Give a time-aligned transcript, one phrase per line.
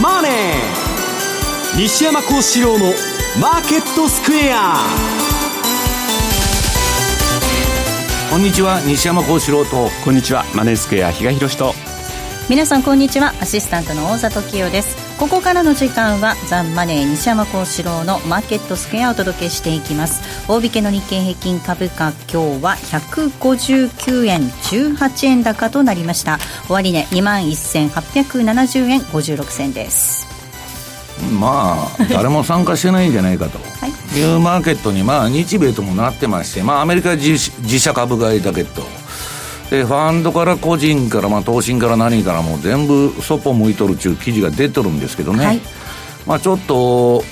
[0.00, 0.32] マネー」
[1.76, 2.92] 西山幸四郎の
[3.40, 4.76] 「マーケットスクエア」
[8.30, 9.90] こんにちは西山幸四郎と。
[10.02, 11.74] こんにちはマネースクエア比嘉宏と。
[12.48, 13.34] 皆さんこんにちは。
[13.40, 20.48] アシスタントの大里清ですここからの時間はザンマネー西山幸四郎のマーケットスクエアをお届けしていきます。
[20.48, 26.38] 大引けの日経平均株価今日は159円18円高となりました。
[26.68, 30.26] 終値、ね、2万1870円56銭です。
[31.38, 33.58] まあ誰も参加してないんじゃないかと。
[33.86, 34.36] い。
[34.36, 37.38] うマーケットにまあ日米ともなってましてまあアメリカ自
[37.78, 38.82] 社株買いだけど
[39.72, 45.60] でファンドから個人から、まあ、投信から何からも全部そっぽ向いとるっていう記事が出てるんですけどね、はい、
[46.26, 47.22] まあ、ちょっと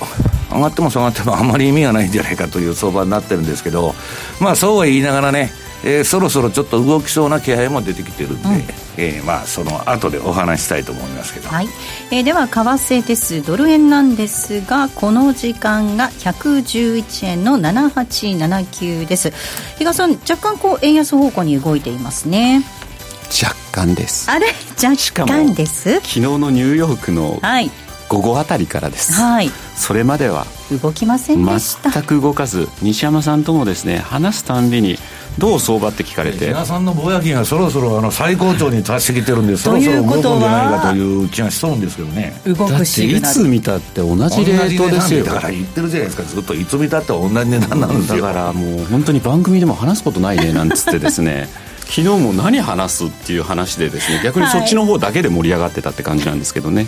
[0.51, 3.93] 上がっても下がってもあんまり意味がないんじゃないかという相場になってるんですけど、
[4.39, 5.51] まあ、そうは言いながらね
[5.83, 8.55] えー、そろそろちょっと動きそうな気配も出てきてるんで、うん、
[8.97, 11.67] えー、まあ、その後でお話したいと思いますけど、はい。
[12.11, 13.41] えー、では為替です。
[13.41, 19.31] ドル円なんですがこの時間が111円の7879です。
[19.77, 22.63] 比嘉さん若干こう円安方向に動いていますね。
[23.41, 24.29] 若干です。
[24.29, 24.47] あれ？
[24.83, 25.95] 若干です。
[25.95, 27.39] 昨日のニューヨークの
[28.11, 30.45] 午後あたりからです、はい、それまでは
[30.83, 31.91] 動きませんでした。
[31.91, 34.97] 全く動かず西山さんともですね話すたんびに
[35.39, 36.47] どう相場って聞かれて？
[36.47, 42.33] 皆さんのぼやきがそろそろあの最高潮に達してきてるんでそろそろ動くんじゃないかという気がしそうんですけどね。
[42.45, 43.09] 動くし。
[43.09, 45.23] いつ見たって同じレートですよ。
[45.23, 46.23] だから言ってるじゃないですか。
[46.23, 48.51] ずっといつ見たって同じ値段なんですよだから。
[48.51, 51.47] もう本当に番組でも話すことないねなんつってですね
[51.91, 56.87] 昨日も何話すっていう話でですね逆にそっちの方だけで盛り上がってたって感じなんですけどね、は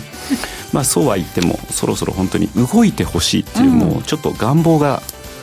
[0.72, 5.02] まあそうは言ってもそろそろ本当に動いてほしいっていう、もうちょっと願望が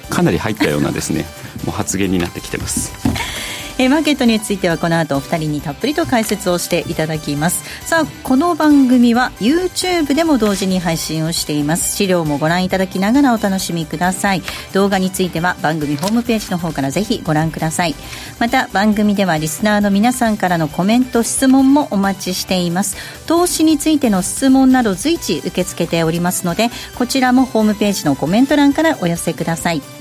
[0.10, 1.26] かなり入ったようなですね
[1.64, 2.92] もう発言になってきてます。
[3.82, 7.88] えー、マーケットについてはこの後お二人にたっぷりと解説をしていただきます。
[7.88, 11.96] さあこの番組は YouTube でも同時に配信をしています。
[11.96, 14.44] 資料もご覧いただきながらお楽しみください。
[14.74, 17.96] 動画については番組ホームページの方からぜひご覧ください。
[18.38, 22.98] また番組ではリスナーの皆さんからのコメント質問もお待ちしています。
[23.26, 26.70] 投資についての質問など随時受け付けておりますので
[27.00, 30.01] こちらもホームページのコメント欄からお寄せください。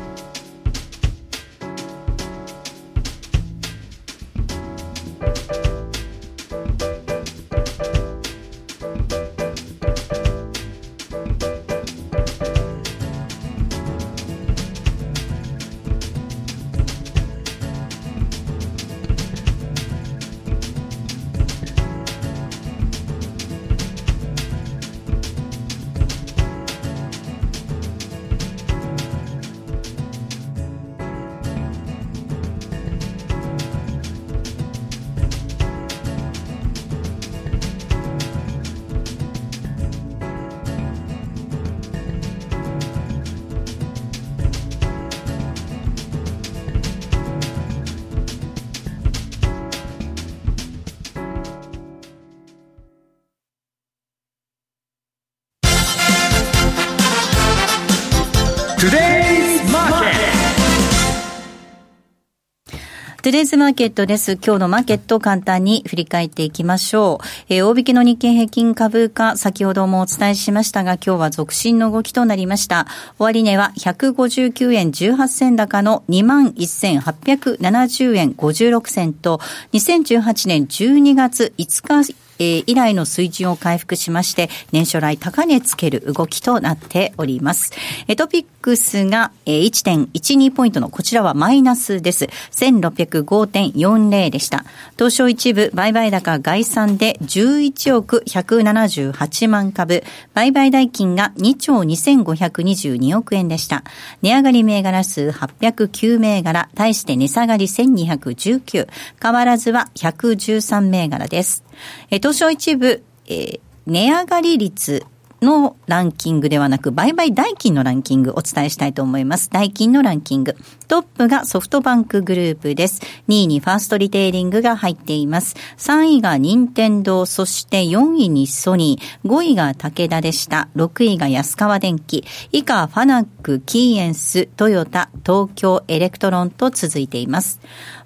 [63.31, 64.33] トゥデイズマーケットです。
[64.33, 67.25] 今日のマーケットを簡単に振り返っていきましょう。
[67.47, 72.87] えー、大引けの日経平均株価、先ほどもお伝えしましたが、今日は続伸の動きとなりました。
[73.19, 79.39] 終値は159円18銭高の21,870円56銭と、
[79.71, 87.71] 2018年12月5日えー、以来の水準を回復しまして、年初来高値つける動きとなっております。
[88.07, 92.25] えトピックスが、えー、1.12ポイントのこちらはマイナスです。
[92.51, 94.65] 1605.40でした。
[94.97, 100.03] 東証一部売買高概算で11億178万株、
[100.33, 103.83] 売買代金が2兆2522億円でした。
[104.23, 108.87] 値上がり銘柄数809銘柄、対して値下がり1219、
[109.21, 111.63] 変わらずは113銘柄です。
[112.09, 115.05] え東証一部、えー、値上がり率
[115.41, 119.49] のランキングではなく、売買代金のランキングお伝えしたいと思います。
[119.49, 120.55] 代金のランキング。
[120.87, 123.01] トップがソフトバンクグループです。
[123.27, 125.57] 2位にファーストリテイリングが入っています。
[125.77, 130.69] 3位が任天堂、そして4位にソニー、5位が武田でした。
[130.77, 132.23] 6位が安川電機、
[132.53, 137.59] 以下ファナック、キーエンス、トヨタ、東京エレクトロンと続いています。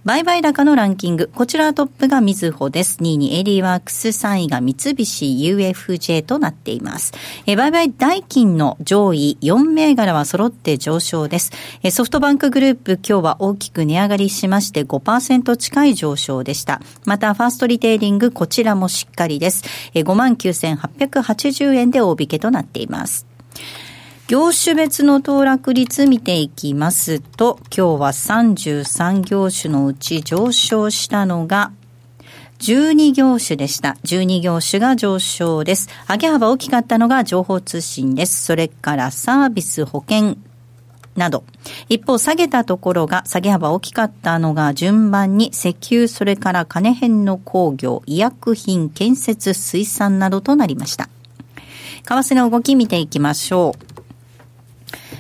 [0.05, 1.31] 売買高のランキング。
[1.33, 2.99] こちらトップがみずほです。
[2.99, 7.11] 2位にエーディーワークス、3位が三菱 UFJ となっています。
[7.47, 11.51] え売買代金の上位4銘柄は揃って上昇です。
[11.81, 16.81] えソフトバンクグループ今日は大きく値上がりしまして5%近い上昇でした。
[17.05, 19.63] またファーストリテイリングこちらもしっかりです。
[19.95, 23.25] え59,880円で大引けとなっています。
[24.27, 31.72] 業種別の騰落率見ていきますと、今日は33業種のうち上昇したのが、
[32.57, 33.98] 12業種でした。
[34.04, 35.89] 12業種が上昇です。
[36.10, 38.44] 上げ幅大きかったのが情報通信です。
[38.44, 40.38] それからサービス、保険、
[41.16, 41.44] など。
[41.88, 51.10] 一方、下げたところが、下げ幅大きかったのが、順番に石油、それから金編の工業、医薬品、建設、水産などとなりました。
[52.06, 53.94] 為替の動き見ていきましょう。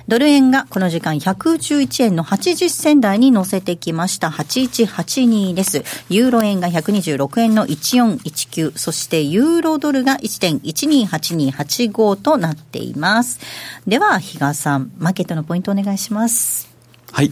[0.07, 4.29] ドル円がこの時間111円の80銭台に乗せてきました。
[4.29, 5.83] 8182です。
[6.09, 8.77] ユーロ円が126円の1419。
[8.77, 13.39] そしてユーロドルが1.128285となっています。
[13.87, 16.69] では、比嘉さん、マーケットのポイントお願いします。
[17.11, 17.31] はい。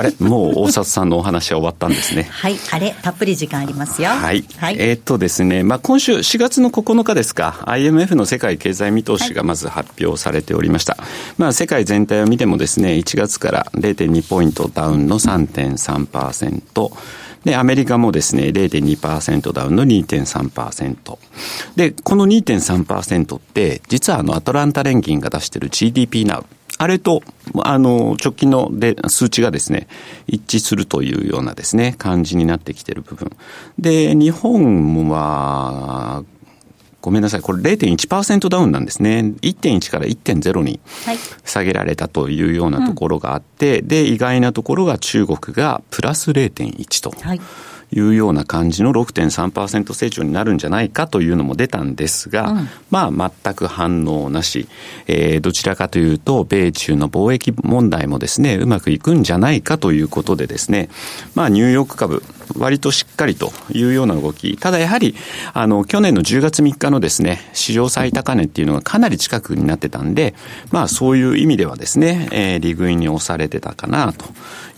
[0.00, 2.26] あれ、もう大里さんのお話は終わったんですね。
[2.32, 2.56] はい。
[2.70, 4.08] あれ、たっぷり時間ありますよ。
[4.08, 4.42] はい。
[4.56, 10.94] はい、えー、っとですね、まあ今週4月の9日ですか、IMF の世界経済見通しがまず発表されておりました。
[10.98, 11.06] はい、
[11.36, 16.92] まあ世界全体を見てもですね、1月から0.2ポイントダウンの3.3%、
[17.44, 21.18] で、アメリカもですね、0.2%ダウンの2.3%。
[21.76, 26.46] で、この2.3%って、実はあの、アトランタ連銀が出している GDP ナウ。
[26.80, 27.22] あれと、
[27.62, 29.86] あの、直近ので数値がですね、
[30.26, 33.30] 一致するというようなですね、感じになってきている部分。
[33.78, 36.24] で、日本は、
[37.02, 39.34] ごめんなさい、これ0.1%ダウンなんですね。
[39.42, 40.80] 1.1から1.0に
[41.44, 47.10] 下げられたというようなところがあって、はいうん、で、意外なところが中国がプラス0.1と。
[47.20, 47.40] はい
[47.92, 54.68] いうような感じの6.3%成長になるんじゃないかというのも出たんですが、うん、まあ全く反応なし、
[55.06, 60.88] えー、どちらかというと、米中の貿易問題もですね、うまくいくんじゃないかということでですね、
[61.34, 62.22] まあニューヨーク株、
[62.56, 64.56] 割としっかりというような動き。
[64.56, 65.14] ただやはり、
[65.52, 70.34] あの、去年の10月3日のですね、史上最高値っていうのがかなり近くになってたんで、
[70.70, 74.26] まあそういう意味ではですね、えー、利食いに押されてたかなと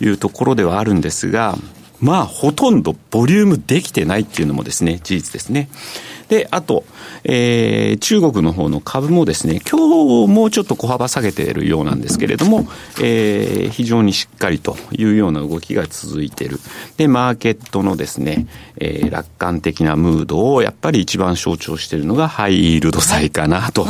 [0.01, 1.59] いうところではあるんですが、
[2.03, 5.69] まあ、ほとんどボリュームできてないっていうのもですね、事実ですね。
[6.33, 6.85] で、あと、
[7.25, 12.67] えー、中国の方の株もですね、今日もうちょっと小幅下げているようなんですけれども、
[13.03, 16.59] えー、非常にしっかりというような動きが続いている。
[16.97, 18.47] で、マーケットのですね、
[18.79, 23.87] えー、楽観的なムードをやっぱり一番象徴しているのがハイイールド債かなと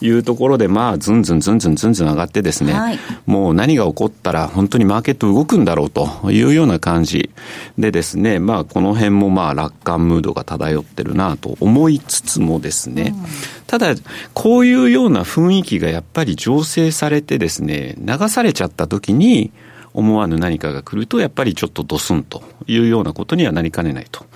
[0.00, 7.30] いうところで、まあ、ずんずんずんずんずんずん上がってですね、はい、もう何が起こったら本当にマーケット動くんだろうというような感じ
[7.78, 13.26] でですね、まあ、この辺もまあ楽観ムードが漂ってるなと思思いつつもですね、うん、
[13.66, 13.94] ただ、
[14.32, 19.52] こういうような雰囲気がやっぱり醸成されてですね、流されちゃった時に、
[19.92, 24.26] 思わぬ何かが来ると、やっぱりちょっとドスンというようなことにはなりかねないと。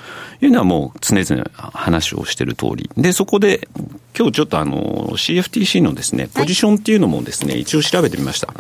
[0.43, 2.91] いうのはもう常々話をしている通り。
[2.97, 3.69] で、そこで
[4.17, 8.53] 今日ちょっとあの CFTC のですね、ポジションっていうのもですね、一応調べてみました。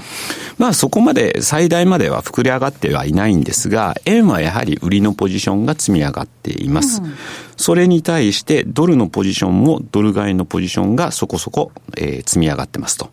[0.59, 7.03] まあそこまで最大までは膨れ上がってはいないんですが、円はやはり売りのポジションが積み上がっています。
[7.03, 7.15] うん、
[7.57, 13.11] それに対してドルのポジションもドル買いのポジションがそこそこ、えー、積み上がってますと。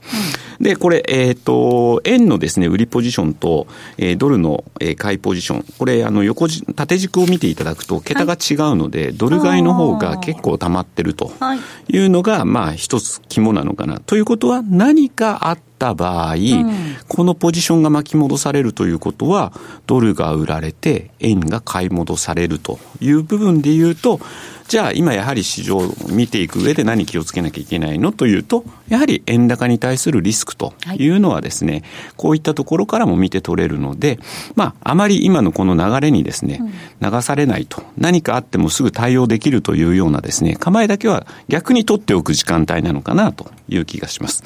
[0.59, 11.31] うん、で、これ、えっ、ー、と、円のですね、売りポジションと、えー、ドルの、えー、買いポジション、これ、あの、横じ、縦軸を見ていただくと、桁が違うので、はい、ドル買いの方が結構溜まってると
[11.87, 13.99] いうのが、まあ、一つ肝なのかな。
[13.99, 19.53] ということは、何かあった場合、うん、このポジションが巻き戻されるということは、
[19.85, 24.19] ドルが売られて、円が買い戻されるという部分で言うと、
[24.67, 28.11] じゃあ今やはり市場を見ていく上で何気をつけなきゃいけないの？
[28.11, 31.83] というと、やはり円高に対するリスクというのはですね、はい、
[32.17, 34.19] こういったところからも見て取れるので、
[34.55, 36.61] まあ、あまり今のこの流れにですね、
[37.01, 44.43] 流されないと、何かあってもすぐ対応できるというようなですね、構えだけは逆に取っておく時間帯なのかなという気がします。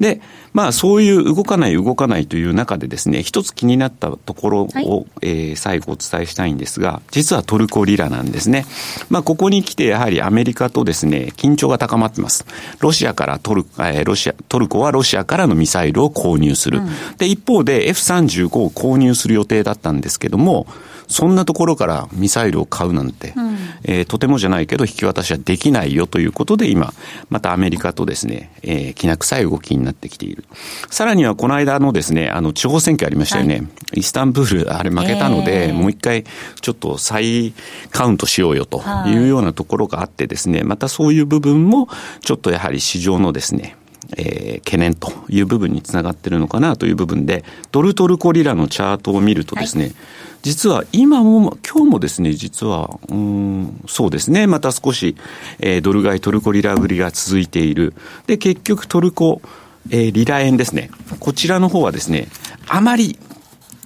[0.00, 0.20] で、
[0.52, 4.84] まあそういう動かない動かないという中でですね、一つ気になったところを、はい、
[5.22, 8.66] えー、最後お伝えしたいんですが、実はトルコリラなんですね。
[9.10, 12.46] まあここにに来てやはりアメリカとですね、緊張が高まってます。
[12.80, 16.78] ロシアからトル,、えー、ロシア、トルコはロシアからのミサイルを購入する。
[16.78, 20.66] うん、で、一方で F35 を購入する予定だったんですけども、
[21.10, 26.94] そんなところからミサイルを買うなんて、うん、えー、とてもじゃないけど引き渡しはできないよということで今、
[27.28, 30.44] またアメリカとですね、えー、きな臭い動きになってきている。
[30.88, 33.56] さらにはこの間のですね、あの地方選挙ありましたよね。
[33.56, 33.60] は
[33.94, 36.24] い、イスタンブール、あれ負けたので、えー、もう一回
[36.60, 37.52] ちょっと再
[37.90, 41.88] カウントしようよというようなところがあってですね、またそういう部分も
[42.20, 43.76] ちょっとやはり市場のですね、
[44.16, 49.94] えー、懸念という部分につながってるのかなという部分で、ドルトルコリラのチャートを見るとですね、はい
[50.42, 55.16] 実は今も、今日もですね、実は、うん、そうですね、また少し、
[55.58, 57.92] えー、ドル買いトルコリラ売りが続いている。
[58.26, 59.42] で、結局トルコ、
[59.90, 60.90] えー、リラ円ですね。
[61.18, 62.28] こちらの方はですね、
[62.68, 63.18] あまり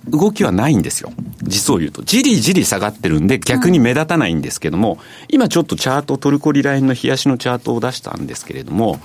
[0.09, 1.12] 動きはないんですよ。
[1.42, 2.02] 実を言うと。
[2.02, 9.00] じりじり下がってるんで逆に目立たないんですけども、今ちょっとチャート、トルコリラ円の冷やしのチャートを出したんですけれども、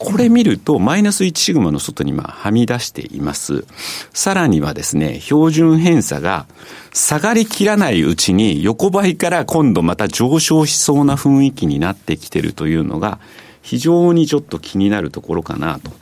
[0.00, 3.66] これ見ると、マイナス1シグマの外にまあはみ出しています。
[4.14, 6.46] さらにはですね、標準偏差が
[6.94, 13.20] 下がりきらないうちに横ばいから今度また上昇しそうな雰囲気になってきてるというのが、
[13.60, 15.92] 非常にちょっと気になるところかなと。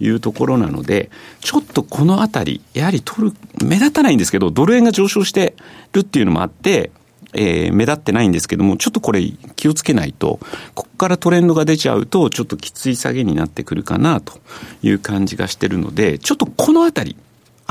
[0.00, 5.54] いうところなので、ちょっとこのあたり、やはり取る、目立たないんですけど、ドル円が上昇して
[5.92, 6.90] るっていうのもあって、
[7.32, 9.22] えー、目立ってないんですけども、ちょっとこれ
[9.56, 10.38] 気をつけないと、
[10.74, 14.40] ここからトレンドが出ちゃうと、ちょっときつい下げになってくるかなと
[14.82, 17.16] いう感じがしてるので、ちょっとこのあたり、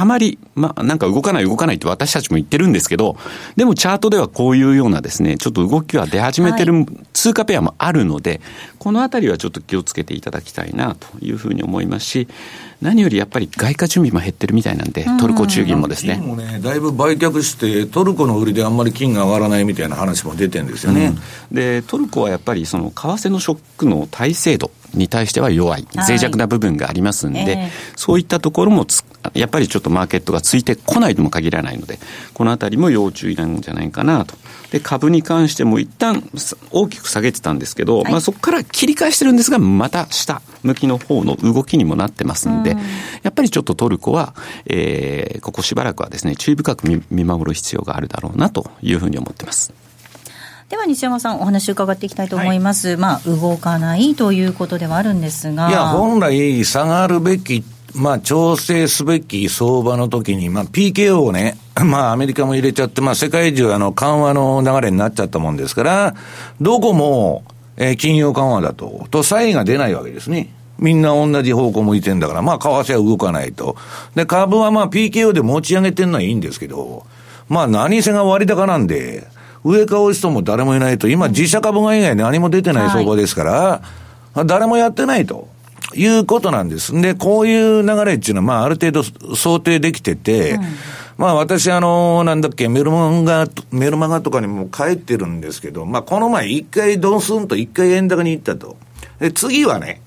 [0.02, 3.18] あまり、まあ、なんか動かない動かないって私たちも言ってるんですけど、
[3.56, 8.42] でもチャートではこういうようなですね、ちょっと動きは出始めてる通貨ペアもあるので、はい、
[8.80, 12.28] このあたりはちょっと気をつけていただきたいなというふうに思いますし、
[12.82, 16.16] 何よりやっぱり外貨準備も減ってるみたいなんで、トルコ中銀もですね。
[16.16, 21.14] 金もね、だいぶ売却して、トルコの売りであんまり金が上がらないみたいな話も出てるんですよね。
[21.52, 28.86] うん、で、トルコはやっぱりその為替のショックの耐性度に対しては弱い、脆弱な部分がありますんで、はいえー、そういったところも
[29.34, 32.00] やっぱりちょっとマーケットがついてこないとも限らないので、
[32.34, 34.36] このあたりも要注意なんじゃないかなと。
[34.72, 36.24] で、株に関しても一旦
[36.72, 42.86] 大きく下げてたんですけど、はい、まあそこから切り返してるんですが、また下向きの方の動きにもなってますんで、うん、や
[43.30, 44.34] っぱりちょっとトルコは、
[44.66, 49.74] えー、ここしばらくはですね、注意深く見見守る必要があるだろうなというふうに思ってます。
[50.72, 57.64] では西山さんお話伺っていきたいと思います、はい、まあ動かないということではあるんですがいや本来下がるべき
[57.94, 66.16] まあ、調整すべき相場の時に、まあ、PKO をね、 まあ、アメリカも入れちゃって、まあ、世界中、あの、緩和の流れになっちゃったもんですから、
[66.62, 67.44] どこも、
[67.76, 70.54] えー、金融緩和だと、と、差異が出ないわけですね。
[70.80, 73.76] みんな同じ方向向いてんだから、まあ、為替は動かないと。
[74.16, 77.06] で、株はまあ、PKO で持ち上げてんのはいいんですけど、
[77.50, 79.28] まあ、何せが割高なんで、
[79.64, 83.82] 上か落ちとも誰もいないと、今、自社株が以外何も出てない相場ですから、
[84.34, 85.48] はい、誰もやってないと。
[85.94, 87.00] いうことなんです。
[87.02, 89.04] で、こういう流れっていうのは、まあ、ある程度
[89.36, 90.62] 想定できてて、うん、
[91.18, 98.78] まあ、私、あの、なんだっけ、メルマガ、メルマガとかにも書いてるんですけど、まあ、この前、一回ドンスンと一回円高に行ったと。
[99.20, 100.02] で、次はね、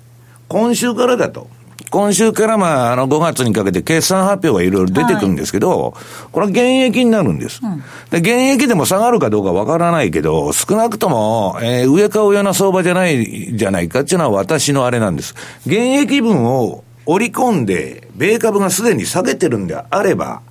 [0.48, 1.48] 今週からだと。
[1.94, 7.60] 今週からまあ、あの、5月にかけて決算発表がいろいろ出てくるんですけど、はい、これは減益になるんです。
[7.62, 15.36] うん、で、減益でも下がるかどうかわからないけど、少なくとも、えー、上か上な相場じゃないじゃないかっていうのは私のあれなんです。
[15.68, 20.42] 減益分を織り込んで、米株がすでに下げてるんであれば、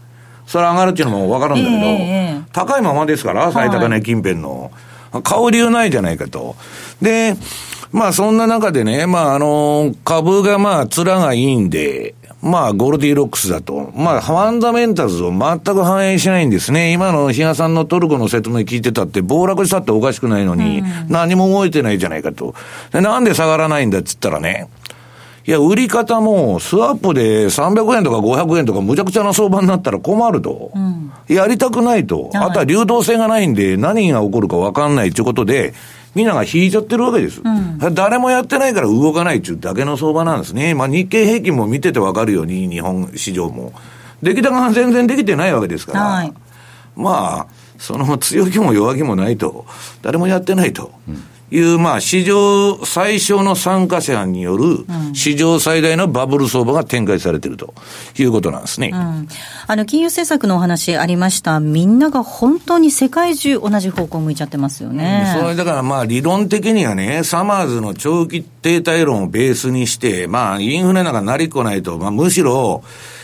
[0.48, 4.72] それ上がるっていうのもわかるんだけど、えー、高いままですから、最高値近辺の。
[5.22, 6.56] 買う理由ないじゃないかと。
[7.02, 7.36] で、
[7.94, 13.94] まあそんな中でね、まああの、株がまあ面がいいんで、まあゴールディロックスだと。
[13.96, 16.92] まあファンダメンタルズを全く反映しないんですね。
[16.92, 22.56] 今の比嘉さんのトルコの説明聞いてたって暴落したっておかしくないのに、何も動いてないじゃないかと。
[22.92, 24.68] でなんで下がらないんだっつったらね、
[25.46, 30.72] いや、売り方も、スワップで300円とか500円とかむちゃくちゃな相場になったら困ると。
[30.74, 32.30] うん、やりたくないと。
[32.34, 35.74] あとは流動性がないんで何が起こるか分かんないということで、
[36.16, 37.42] みんなが引いちゃってるわけです。
[37.44, 40.76] うん、誰もやってないから動かないっていうだけの相場なんですね。
[40.76, 43.74] まあ日経平均も見ててわかるように、日本市場も。
[44.22, 46.02] 出来高が全然できてないわけですから。
[46.02, 46.34] はい、
[46.96, 49.66] まあ、その強気も弱気もないと。
[50.02, 50.92] 誰もやってないと。
[51.08, 57.74] うんいう、まあ、史上最小の参加者による、史上最大のバブル相場が展開されていると
[58.18, 59.28] いうことなんですね、うん、
[59.68, 65.36] あの金融政策のお話ありました、みんなが本当に世界中、同じ方向向いちゃってますよね。
[65.40, 72.84] それだからまあ、理論的にはね、サマーズの長期停滞論をベースにして、まあ、インフレなんかなりっこないと、まあ、むしろ、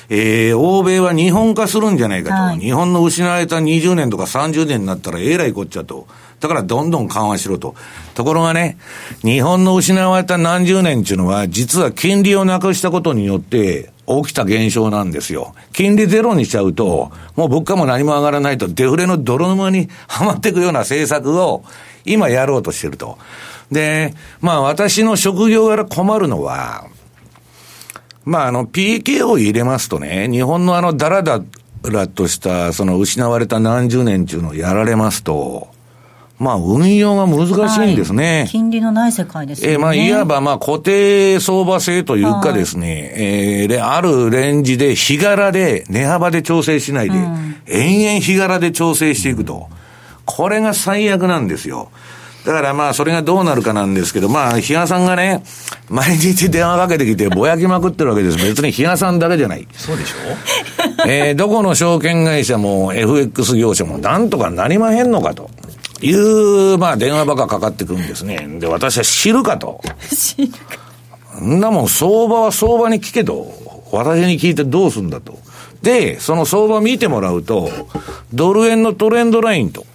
[0.09, 6.07] えー、欧米は日本化するんじゃないかと、はい、日本の失われた20年とか30年になったらえらいこっちゃと。
[6.39, 7.75] だからどんどん緩和しろと。
[8.15, 8.77] ところがね、
[9.22, 15.53] 日本の失われた何十年っていうのは、実は金利をなくしたことによって、起きた現象なんですよ。
[15.72, 21.63] 金利ゼロにしちゃうと、もう物価も何も上がらないと、デフレの泥沼にはまっていくような政策を、
[22.05, 23.19] 今やろうとしてると。
[23.72, 26.88] で、まあ私の職業柄困るのは、
[28.25, 31.41] まああの PK を入れますとね、日本のあのダラダ
[31.84, 35.68] ラとしたその失われた何十年っていうのをやられますと、
[36.39, 38.39] まあ、運用が難しいんですね。
[38.39, 39.74] はい、金利のない世界ですね。
[39.74, 49.67] えー、まあ、いわば、まあ、固定相場制というかですね、はい、えー、で、あるレンジで、日柄で、値幅で調整しないで、うん、延々日柄で調整していくと。
[50.25, 51.89] これが最悪なんですよ。
[52.46, 55.43] だからまあ、それがどうなるかなんですけど、まあ、比嘉さんがね、
[55.89, 58.38] 毎日電話かけてきて、ぼやきまくってるわけです。
[58.38, 59.67] 別に比嘉さんだけじゃない。
[59.74, 61.05] そうでしょ？
[61.05, 65.50] えー、どこの証券会社も FX 業者もなんとかなりまへんのかと。
[66.01, 68.48] いう、まあ、電話ばかかかってくるんですね。
[68.60, 69.82] で、私は知るかと。
[70.10, 71.41] 知るか。
[71.41, 73.51] んなもん、相場は相場に聞けと。
[73.91, 75.39] 私に聞いてどうすんだと。
[75.82, 77.70] で、その相場見てもらうと、
[78.34, 79.86] ドル円のトレンドラインと。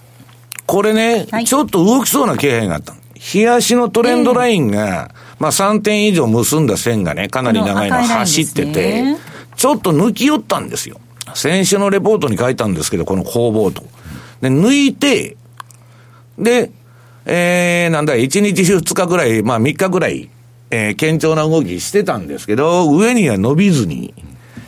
[0.65, 2.95] これね、はい、ちょっと動きそうな気配があった。
[3.33, 9.17] 冷やしのトレンドラインが、まあ3点以上結んだ線がね、かなり長いの走ってて、ね、
[9.55, 10.99] ちょっと抜き寄ったんですよ。
[11.33, 13.83] 先週のレポートに書いたんですけど、この攻防と。
[14.41, 15.37] で、抜いて、
[16.37, 16.71] で、
[17.25, 20.29] えー、なんだ、1日2日ぐらい、まあ3日ぐらい、
[20.69, 24.13] えー、堅調な動きしてたんですけど、上には伸びずに、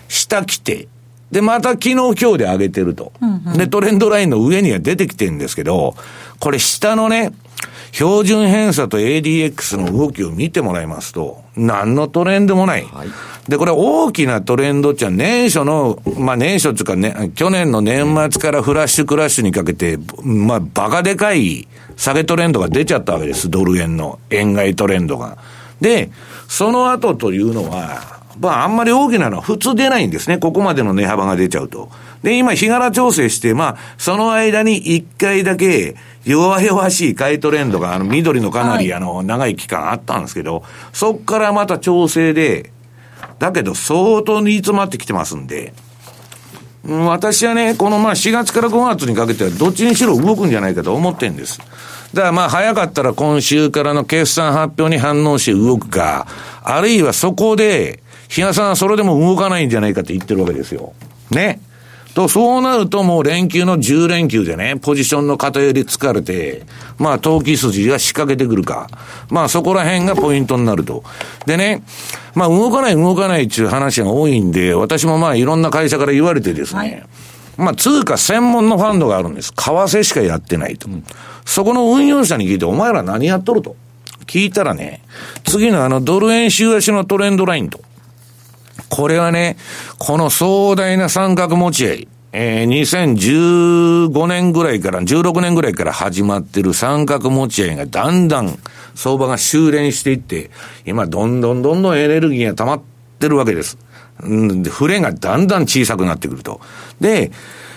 [0.07, 0.87] 下来て、
[1.31, 3.11] で、また昨日今日で上げてると。
[3.21, 5.95] うんうん、で、トレンドラインの上には出てきてるんですけど、
[6.39, 7.31] これ下のね、
[7.91, 12.83] 標準偏差と ADX の動きを見てもらいますと、何のトレンドもない。
[12.83, 13.09] はい、
[13.49, 23.49] で、これ大きなトレンドっちゃ年初の、まあ年初っていうかね、去年の年末からフラッシュクラッシュにかけて、まあバカでかい下げトレンドが出ちゃったわけです。
[23.49, 25.37] ドル円の円買いトレンドが。
[25.81, 26.11] で、
[26.47, 30.37] その後というのは、まあ、あんまり大きなのは普通出ないんですね。
[30.37, 31.89] ここまでの値幅が出ちゃうと。
[32.23, 35.95] で、今、日柄調整して、まあ、その間に一回だけ、
[36.25, 42.71] 弱々しい買いトレンドが、あの、緑のかなり、あの、長い期間あったんですけど、そっからまた調整で、
[43.39, 45.73] だけど相当煮詰まってきてますんで、
[46.87, 51.59] 私はね、このまあ4月から5月にかけてはどっちにしろ動くんじゃないかと思ってんです。
[52.13, 56.27] だからまあ早かったら今週からの決算発表に反応して動くか、
[56.63, 60.93] あるいはそこで、日嘉さんはそれでも動かないんじゃないかって言ってるわけですよ。
[61.31, 61.59] ね。
[62.17, 66.63] と、そうなるともう連休の10連休でね、ポジションの偏り疲れて、
[66.97, 68.89] まあ、投機筋が仕掛けてくるか。
[69.29, 71.03] まあ、そこら辺がポイントになると。
[71.45, 71.83] でね、
[72.33, 77.03] まあ、動かない動かないっていう話が多いんで、私もまあ、いろんな会社から言われてですね、はい
[77.57, 79.53] まあ、通貨専門のファンドがあるんです。
[79.53, 80.89] 為替しかやってないと。
[80.89, 81.03] うん、
[81.45, 83.75] そこの運用者に聞いて、お前ら何やっとると。
[84.25, 85.03] 聞いたらね、
[85.43, 87.79] 次のあのドル円週足のトレンドラインと。
[88.89, 89.57] これはね、
[89.97, 98.57] この壮大な三角持ち合い、えー、2015年ぐらいから、16年ぐらいから始まってる三角持ち合いがだんだん
[98.95, 100.51] 相場が修練していって、
[100.85, 102.81] 今どんどんどんどんエネルギーが溜まっ
[103.19, 103.77] てるわけです。
[104.23, 106.59] うんで、触れがだんだん小さくなってくると。
[106.99, 107.31] で、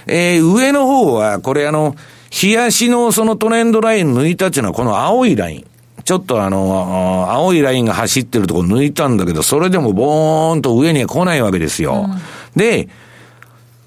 [0.07, 1.95] えー、上の方は、これあの、
[2.31, 5.70] 冷やしのそのトレンドライン抜いたっていうのはこの青いライン。
[6.05, 12.07] ちょっとあの、青いラインが走ってるとこ抜いたんだけど、それでもボーンと上には来ないわけですよ。
[12.09, 12.19] うん、
[12.57, 12.89] で、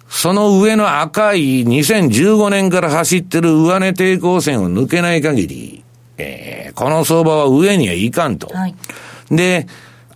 [0.10, 5.84] その上の赤い2015年から走ってる上値抵抗線を抜けない限り、
[6.18, 8.48] えー、この相場は上にはいかんと。
[8.48, 8.76] はい、
[9.32, 9.68] で、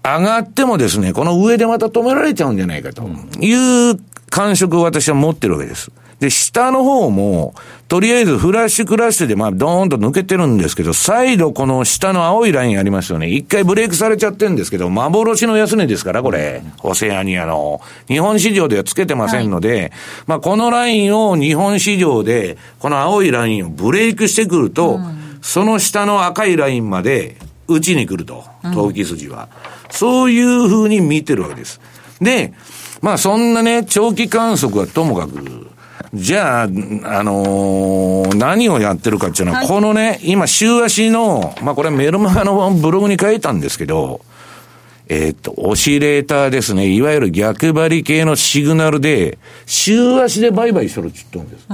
[0.04, 5.92] 上がってもですね、この上でまた止められちゃうんじゃないかという感触を私は持ってるわけです。
[6.20, 7.54] で、下の方も、
[7.88, 13.30] とりあえずフラッシュクラッシュでまあドーンと抜けてるんですけど、再度この下の青いラインありますよね。
[13.30, 16.64] 一回ブレイクされちゃってるんですけど、幻の安値ですから、これ。
[16.82, 17.82] オセアニアの。
[18.08, 19.92] 日本市場ではつけてませんので、はい、
[20.26, 28.44] まあこのラインを日本市場で、この青いラインをブレイクしてくると、うん、その下の赤いラインまで打ちに来ると。
[28.74, 29.50] 投機筋は。
[29.86, 31.80] うん、そういうふうに見てるわけです。
[32.20, 32.54] で、
[33.02, 35.68] まあそんなね、長期観測はともかく、
[36.14, 44.22] じゃあ、あのー、何をやってるかっていうのは、はい、このね、今、週足の、まあこれメルマガのブログに書いたんですけど、
[45.10, 46.88] えっ、ー、と、オシレーターですね。
[46.88, 51.68] いわゆる逆張り系のシグナルで、週足で売買しとるって言ったんです。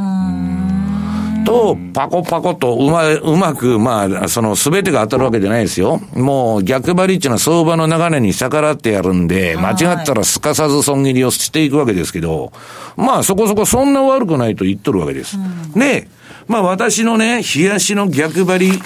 [1.43, 6.01] と、パコパコとうまうまく、まあ、その全てが当たるわけじゃないですよ。
[6.13, 12.51] もう逆張りっていうのは相場の流れに逆らってやるんで、間違ったらすかさず損切りをしていくわけですけど、
[12.95, 15.37] まあそこそこそんな悪くないと言っとるわけです。
[15.75, 16.07] で、
[16.47, 18.79] まあ私のね、冷やしの逆張り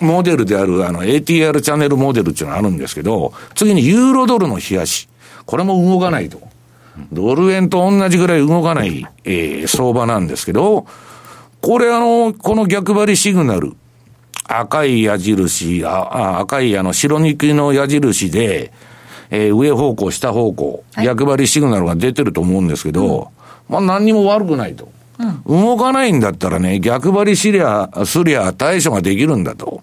[0.00, 5.08] モデルである、あの、ATR チャンネルモデルっていうのがあるんですけど、次にユーロドルの冷やし。
[5.46, 6.40] これも動かないと。
[7.12, 10.86] ドル円と同じぐらい動かない、えー、相場なんですけど、
[11.66, 13.72] これあの、この逆張りシグナル、
[14.44, 18.72] 赤い矢印、あ赤いあの白肉の矢印で、
[19.30, 23.32] えー、上方向、下方向、はい、逆張りシグナルが出てると思うんですけど、
[23.68, 24.88] うん、まあ何にも悪くないと。
[25.18, 29.82] うん、動かないんだったらね、逆張りしりゃ、すりゃ対処ができるんだと。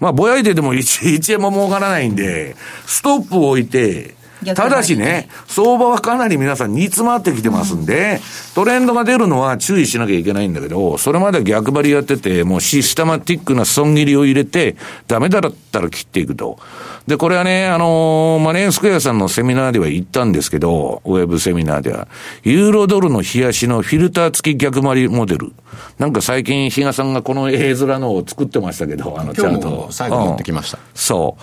[0.00, 4.14] まあ、ぼやいてでも 1, 1円も儲からないんで、ストップを置いて、
[4.54, 8.20] ただしね、相場はかなり皆さん煮詰まってきてますんで、
[8.54, 14.76] トレンドが出るのは注意しなきゃいけないんだけど、それまで逆張りやってて、もうシステマティックな損切りを入れて、
[15.06, 16.58] ダメだったら切っていくと。
[17.06, 22.08] で、これはね、あのー、マネースクエアさんのセミナーでは言ったんですけど、ウェブセミナーでは、
[22.44, 25.52] ユーロドルの冷やしのフィルター付き逆張りモデル。
[25.98, 29.88] なんか最近、比嘉さんがこの絵面のを作ってましたけど、あの、ちゃんと。
[29.90, 31.42] 最後持ってきました、うん、そう。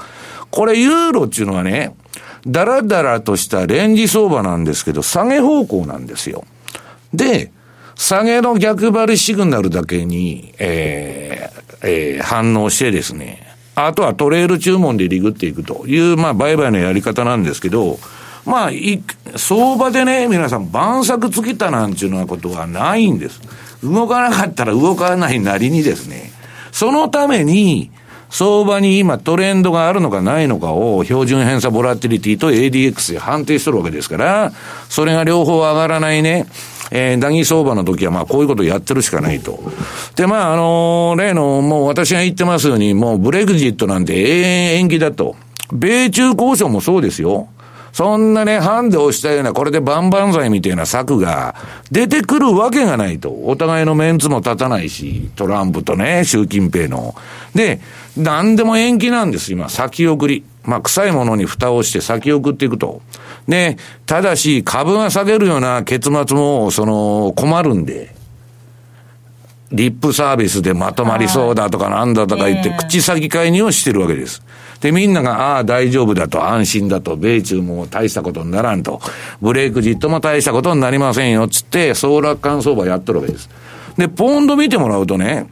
[0.49, 1.95] これユーロっていうのはね、
[2.47, 6.43] だらだらとしたレンジ相場なんですけど、下げ方向なんですよ。
[7.13, 7.51] で、
[7.95, 17.99] 下げの逆張りシグナルだけに、えーえー、反応してですね、あとはトレール注文でリグっていくという、まあ、売買のやり方なんですけど、
[18.45, 19.03] まあ、い、
[19.35, 23.39] 相場でね、皆さん、晩作尽きたなんていうようなことはないんです。
[23.83, 26.31] 動かなかったら動かないなりにですね、
[26.71, 27.91] そのために、
[28.31, 34.51] 相場に今トレンドがあるのかないのかを標準偏差ボラティリティと ADX で判定しとるわけですから、
[34.89, 36.47] それが両方上がらないね、
[36.91, 39.59] えー、打義相場の時はまあこういうことをやってるしかないと。
[40.15, 45.35] で、まああのー、例のもう私が言ってますように、もうブレグジットなんて永遠延期だと。
[45.73, 47.49] 米中交渉もそうですよ。
[47.93, 51.55] そんなね、ハンデをしたような、これで万々歳みたいな策が
[51.91, 53.29] 出てくるわけがないと。
[53.29, 57.15] お互いのメンツも立たないし、トランプとね、習近平の。
[57.53, 57.81] で、
[58.17, 59.69] 何でも延期なんです、今。
[59.69, 60.43] 先送り。
[60.63, 63.01] まあ、臭いものに蓋をして先送っていくと。
[63.47, 68.13] で、ただし、株が下げるような結末も、その、困るんで。
[69.71, 74.43] リップサービスでまとまりそうだとかなんだとか言って、口先介入をしてるわけです。
[74.81, 78.99] で、みんなが、ああ、大丈夫だと、安心だと、米中も大したことにならんと、
[79.41, 83.49] ブレイクジットも大したことになりませんよ、つって、総楽観相場やってるわけです。
[83.97, 85.47] で、ポンド見てもらうとね、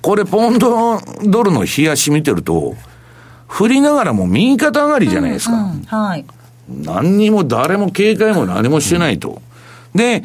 [0.00, 2.76] これ、ポンドドルの冷やし見てると、
[3.46, 5.54] 振りながらも右肩上がりじゃないですか。
[5.54, 6.24] うんうん、はい。
[6.68, 9.40] 何にも誰も警戒も何もしてないと。
[9.94, 10.22] で、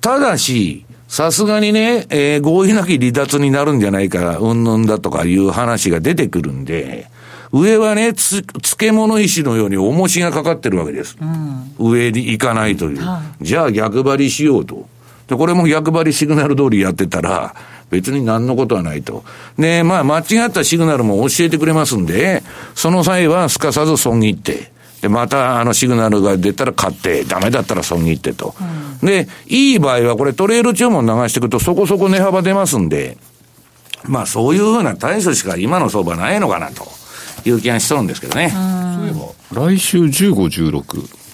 [0.00, 7.08] ただし、さすがにね、えー、合意なき離脱になるんじゃないか、うんぬんだとかいう話が出てくるんで、
[7.52, 11.16] 上はね、つ、漬物石のように重しがかかってるわけです。
[11.20, 13.00] うん、上に行かないという。
[13.00, 14.88] はい、じゃあ逆張りしようと。
[15.28, 17.54] で、これも逆張りシグナル通りやってたら、
[17.90, 19.24] 別に何のことはないと。
[19.58, 22.42] で、まあ、間違ったシグナルも教えてくれますんで、
[22.74, 28.54] その際はすかさず損切って、で、またあのシグナルが出たら買って、ダメだったら損切ってと。
[29.02, 33.18] うん、で、いい場合はこれトレール注文流していくとそこそこ値幅出ますんで、
[34.04, 36.86] まあそういうふうな対処しか今の相場ないのかなと
[37.44, 38.50] いう気がしとるんですけどね。
[38.50, 38.56] そ
[39.02, 40.34] ういえば、来週15、
[40.72, 41.25] 16、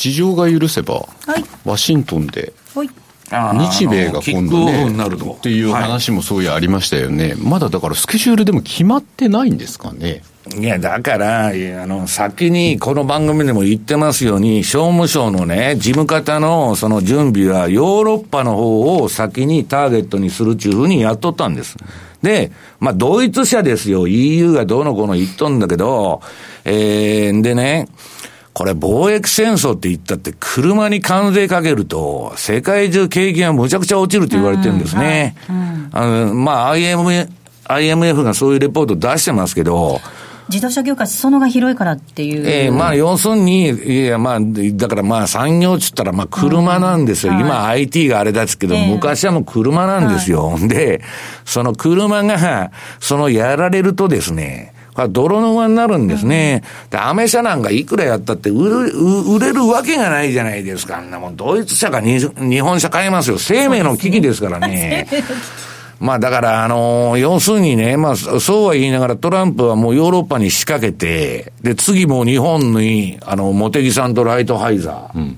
[0.00, 1.04] 事情が許せば、は
[1.36, 2.90] い、ワシントンで、はい
[3.30, 10.22] 日米が今度ね、っていう話もそういうありましたよね、はい、まだだからスケジュールでも決まってないんですかね。
[10.58, 11.52] いや、だから、あ
[11.86, 21.76] の、先にこの番組でも言ってますように、商務省のね、事務方のその準備はヨーロッパの方を先にターゲットにするっていうふうにやっとったんです。
[22.22, 24.08] で、まあ、ドイツ社ですよ。
[24.08, 26.20] EU がどうのこうの言っとんだけど、
[26.64, 27.86] えー、でね、
[28.52, 35.36] これ貿易戦争って言ったって車に関税かけると世界中景気がむちゃくちゃ落ちるって言われてるんですね。
[35.92, 37.28] あの、まあ IMF、
[37.64, 40.00] IMF がそういうレポート出してますけど、
[40.50, 42.46] 自動車業界、裾野が広いからっていう。
[42.46, 47.32] ええー、まあ、要するに、いや、まあ、だからまあ、産業っつったら、まあ、車なんですよ。
[47.34, 50.48] うん、今、はい、IT があれだっすけど、えー、昔はもう車なんですよ。
[50.48, 51.02] はい、で、
[51.44, 54.74] その車が、そのやられるとですね、
[55.08, 56.62] 泥沼になるんですね。
[56.90, 58.92] で、アメ車なんかいくらやったって売る、
[59.34, 60.98] 売れるわけがないじゃないですか。
[60.98, 63.38] あんなもん、ドイツ車か日本車買えますよ。
[63.38, 65.06] 生命の危機ですからね。
[66.00, 75.36] まあだから、あのー、要するにね、まあそうは言いながらトランプはもうヨーロッパに仕掛けて、で、次も日本に、あの、モテギさんとライトハイザー。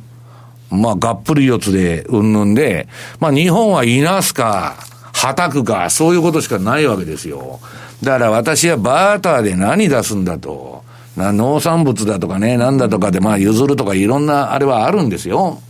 [0.72, 2.86] うん、まあがっぷり四つで、うんぬんで、
[3.18, 4.76] まあ日本はいなすか、
[5.12, 7.58] はたくか、そういうことしかないわけですよ。
[8.02, 10.82] だから私はバーターで何出すんだと。
[11.16, 15.60] な農産物だとかね、なんだとかで、まあ譲るとかいろんなあれはあるんですよ。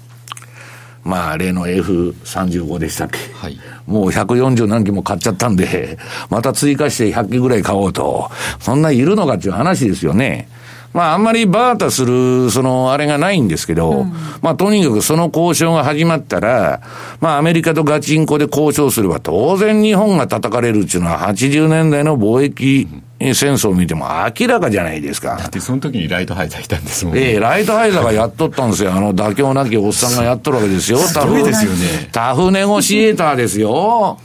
[1.05, 3.19] まあ、例の F35 でしたっけ。
[3.35, 3.59] はい。
[3.87, 5.99] もう140何機も買っちゃったんで、
[6.31, 8.31] また追加して100機ぐらい買おうと。
[8.61, 10.49] そんないるのかっていう話ですよね。
[10.93, 16.83] まあ、あんまりバータする、その、あれがないんですけど、うん、まあ、とにかくその交渉が始まったら、
[17.21, 22.89] まあ、アメリカとガチンコで交渉すれば、当然日本が叩かれるっていうのは、80年代の貿易
[23.33, 24.07] 戦争を見ても
[24.39, 25.37] 明らかじゃないですか。
[25.37, 27.21] だってその時にライトハイザーいたんですもんね。
[27.21, 28.93] ええライトハイザーがやっとったんですよ。
[28.93, 30.99] あの、妥協なきおっさんがやっとるわけですよ。
[31.15, 32.09] タフですよね。
[32.11, 34.19] タフネゴシエーターですよ。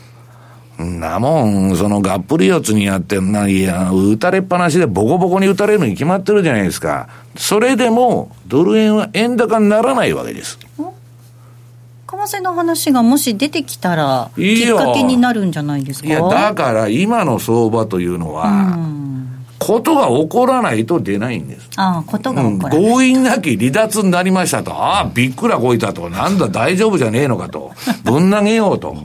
[0.79, 7.07] なもん、そのがっぷり四つにやって、ないや、打たれっぱなしでボコボコに打たれるに決まってるじゃないですか。
[7.35, 10.59] それでも、ドル円は円高にならないわけです。
[10.59, 16.07] 為替の話がもし出てきたら、きっかけになるんじゃないですか？
[16.07, 18.77] いや、だから今の相場というのは、
[19.67, 21.69] ことが起こらないと出ないんです。
[21.75, 22.79] ああ、ことが起こらない。
[22.79, 24.71] うん、強引なき離脱になりましたと。
[24.71, 26.09] ああ、びっくらこいたと。
[26.09, 27.73] なんだ、大丈夫じゃねえのかと。
[28.05, 28.95] ぶん投げようと。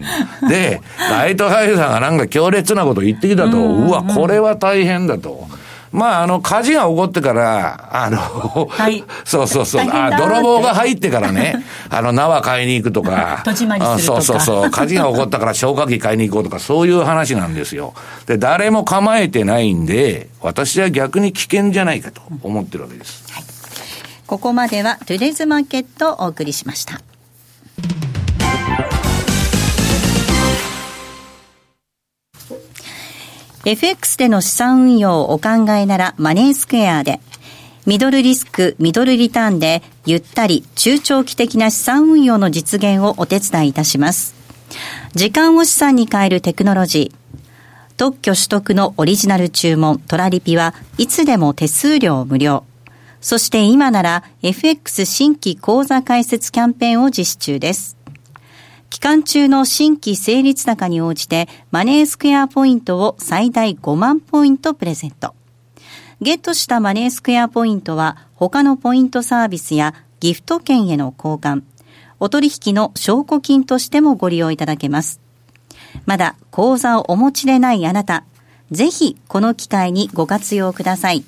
[0.48, 3.58] で、ライトハイザーがなんか強烈なこと言ってきたと。
[3.58, 5.48] うわ、これは大変だと。
[5.92, 9.04] まあ、あの、火事が起こってから、あの、はい。
[9.24, 9.86] そうそうそう。
[9.88, 13.42] あ、泥棒が入ってからね、 あの、縄買いに行くとか。
[13.44, 14.22] 戸締まりするとか。
[14.22, 14.70] そうそうそう。
[14.70, 17.92] 火事が起こったから消火器買いに行こうとか、そういう話なんですよ。
[18.26, 23.24] で、誰も構えてないんで、私は逆に危険じゃないかと思ってるわけです。
[23.30, 23.44] はい。
[24.26, 27.02] ここまでは、トゥデズマーケットをお送りしました。
[33.64, 37.20] FX での資産運用をお考えならマネースクエアで、
[37.86, 44.34] ミドルリスク、ミドルリターンで、ゆったり、中長期的な資産運用の実現をお手伝いいたします。
[45.14, 47.22] 時間を資産に変えるテクノロジー。
[47.96, 52.64] 特許取得のオリジナル注文、トラリピはいつでも手数料無料。
[53.20, 58.01] そして今なら FX 新規講座開設キャンペーンを実施中です。
[58.92, 65.34] 期間中の新規成立高に応じてマネースクエアポイントを最大5万ポイントプレゼント。
[66.20, 71.62] ゲットしたマネースクエアポイントは他のポイントサービスやギフト券への交換、
[72.20, 75.20] お取引の証拠金としてもご利用いただけます。
[76.04, 78.26] まだ口座をお持ちでないあなた、
[78.72, 81.24] ぜひこの機会にご活用ください。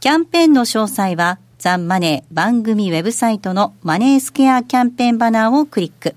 [0.00, 6.16] キャンペーンの詳細はザンマネー番組ウェブサイトのマネースクエアキャンペーンバナーをクリック。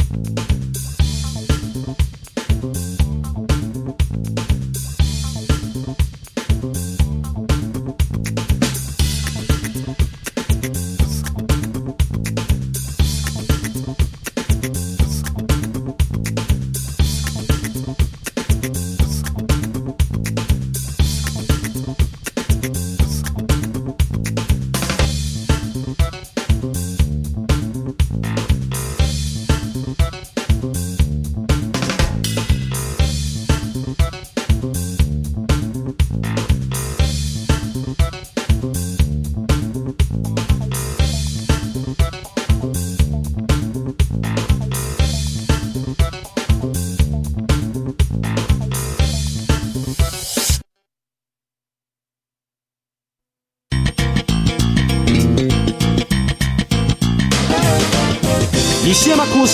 [0.00, 0.29] Thank you.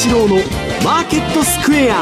[0.06, 0.36] 西山幸四郎の
[0.84, 2.00] マーケットスクエア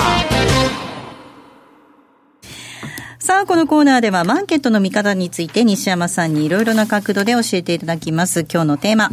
[3.18, 8.40] さあ、このコーナーではマーケットの見方について西山さんにいろいろな角度で教えていただきます。
[8.40, 9.10] 今日のテーマ。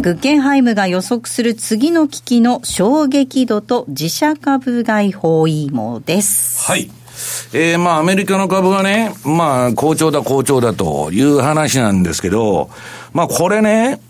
[0.00, 6.70] グッケンハイムが予測する次の危機の衝撃度と自社株買い包囲網です。
[6.70, 6.90] はい。
[7.52, 12.70] えー、まあ、アメリカの株がね、まあ、好調だ、好調だという話なんですけど、
[13.12, 14.00] まあ、これね、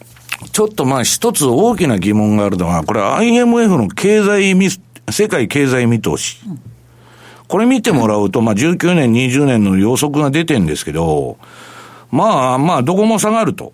[0.50, 4.68] ちょっとまあ一つ大きな疑問があるのは、これ IMF の経済み、
[5.10, 6.38] 世界経済見通し。
[7.48, 11.36] これ見てもらうと、まあ19年、20年の予測が出てんですけど、
[12.10, 13.72] まあまあどこも下がると。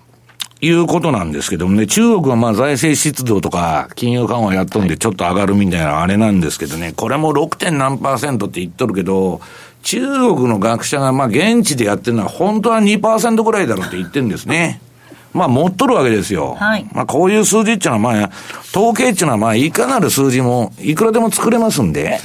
[0.61, 7.57] いうことなんですけどもね、中国はまあ財政出動とか金融緩和やっとんでちょっと上がるみたいなあれなんですけどね、これも 6.
[7.57, 9.41] 点何パーセントって言っとるけど、
[9.83, 14.81] 中国の学者がまあ現地でやってるのは本当は2%ぐらいだろうって言ってるんですね。
[15.33, 16.55] まあ持っとるわけですよ。
[16.55, 18.31] はいまあこういう数字っていうのはまあ、
[18.75, 22.21] 統計っていうのはまあいかなる数字もいくらでも作れますんで、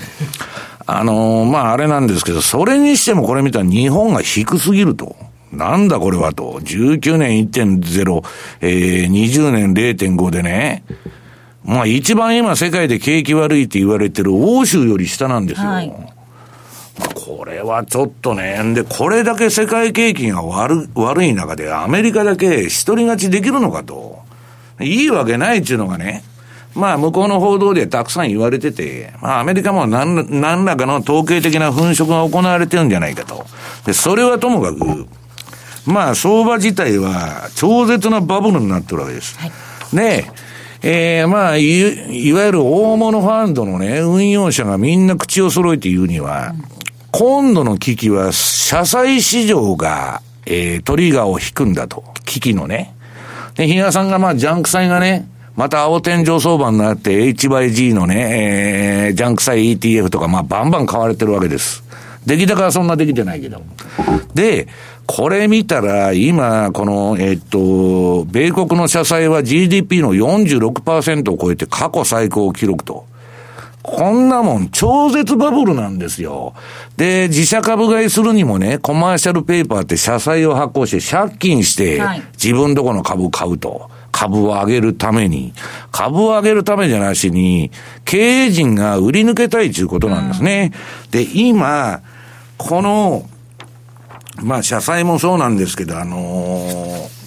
[0.86, 5.16] あのーまああれなんですけど、それにしてもこれ見たら日本が低すぎると。
[5.52, 6.60] なんだこれはと。
[6.62, 8.24] 19年1.0、
[8.62, 10.84] えー、20年0.5でね。
[11.64, 15.68] まあ一番今世界で景気悪いって言われてる欧州より下なんですよ。
[15.68, 16.13] はいまあ
[17.16, 18.74] これはちょっとね。
[18.74, 24.22] で、これだけ世界景気が悪悪い中でアメリカだけ一人勝ちできるのかと。
[24.80, 26.24] いいわけないっていうのがね。
[26.76, 33.46] まあ、向こうの報道でたくさん言われてて、まあ、アメリカも何何らかの統計的な粉飾が行われてるんじゃないかと。
[33.86, 35.08] で、それはともかく、
[35.86, 39.38] まあ、相場自体は超絶なバブルになってるわけです。
[39.94, 40.26] で、
[40.82, 41.64] えー、まあい、
[42.28, 46.54] いわゆる大物ファンドのね、運用者がみんな口を揃えて言うには、
[47.16, 52.04] 今度の危機は、社債市場が、えー、トリガーを引くんだと。
[52.26, 52.96] 危機のね。
[53.54, 61.84] で、比嘉さんがまあ、ジャンク債がね、また青天井相場になって HYG のね、えー、ジャンク債 ETF とかまあ、バンバン買われてるわけです。
[62.26, 63.62] 出来高はそんなできてないけど。
[64.34, 64.68] で、
[65.06, 73.06] これ見たら、今、この、えっと、米国の社債は GDP の46%を超えて過去最高記録と。
[73.84, 76.54] こんなもん超絶バブルなんですよ。
[76.98, 83.92] で、自社株買いするにもね、コマーシャルペーパーって社債を発行して借金してはい、自分とこの株買うと。
[84.12, 85.54] 株を上げるために。
[85.92, 87.72] 株を上げるためじゃなしに、
[88.06, 90.72] 経営陣が売り抜けたいということなんですね。
[91.12, 92.02] で、今、
[92.58, 93.28] この、
[94.42, 97.24] まあ、社債もそうなんですけど、あのー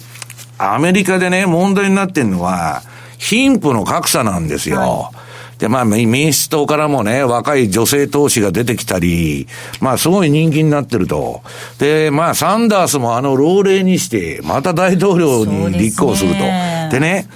[0.59, 2.81] アメリカでね、問題になってるのは、
[3.19, 5.11] 貧富の格差なんですよ。
[5.59, 9.47] で、まあ、民民主党からもね、若い女性投資が出てきたり、
[9.81, 11.41] まあ、すごい人気になってると。
[11.79, 16.35] で、まあ、サンダースもあの、老齢にして、また大統領に立候補すると。
[16.35, 17.27] ですねでね、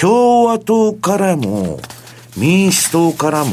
[0.00, 1.80] 共和党からも、
[2.36, 3.52] 民主党からも、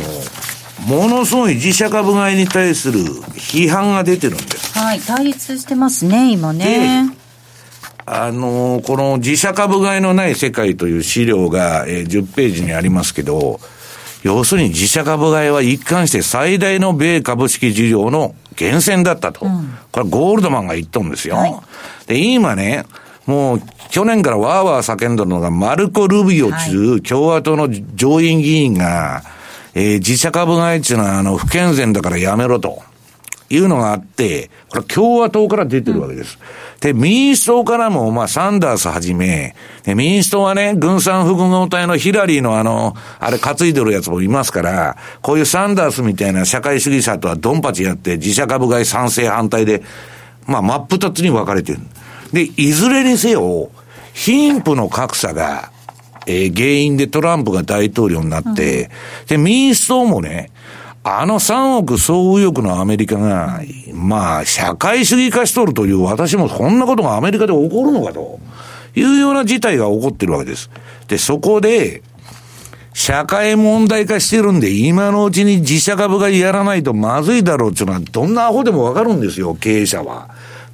[0.88, 4.79] ものすごい自社株買いに対する批判が出てるんです。
[4.79, 4.99] はい。
[5.01, 7.13] 対立してますね、今ね。
[8.12, 13.59] あのーこの自社株買いのない世界という資料が、えー10ページにありますけど、
[14.23, 19.45] 要するに自社株買いは一貫して最大の米株式事業の源泉だったと。
[19.91, 21.36] これゴールドマンが言っとんですよ。
[21.38, 21.55] はい
[22.08, 22.86] で、今ね、
[23.27, 29.21] もう去年からワーワー叫んどるのがマルコ・ルビオ中、共和党の上院議員が、
[29.75, 32.82] えー自社株買いっていうのはあの不健全だからやめろと。
[33.49, 36.38] いうのがあって、これ共和党から出てるわけです。
[36.81, 49.81] で、民主党からも、まあ、サンダースはじめ、で民主党はね、軍産複合体のヒラリーのあの、あれ担いでるやつもいますから、こういうサンダースみたいな社会主義者とはドンパチやって、自社株買い賛成反対で、
[50.45, 51.79] まあ、真っ二つに分かれてる。
[52.31, 53.71] で、いずれにせよ、
[54.13, 55.71] 貧富の格差が、
[56.25, 58.91] えー原因でトランプが大統領になって、
[59.27, 60.51] で、民主党もね、
[61.17, 63.61] あの3億総右翼のアメリカが、
[63.93, 68.39] まあ、社会主義化しとるという、私もそんなことがアメリカで起こるのかと
[68.95, 70.69] いうような事態が起こってるわけです。
[71.07, 72.03] で、そこで、
[72.93, 80.29] 社会問題化してるんで、今のうちに自社株がやらないとまずいだろうっていうのは、どんなアホでもわかるんですよ、経営者は。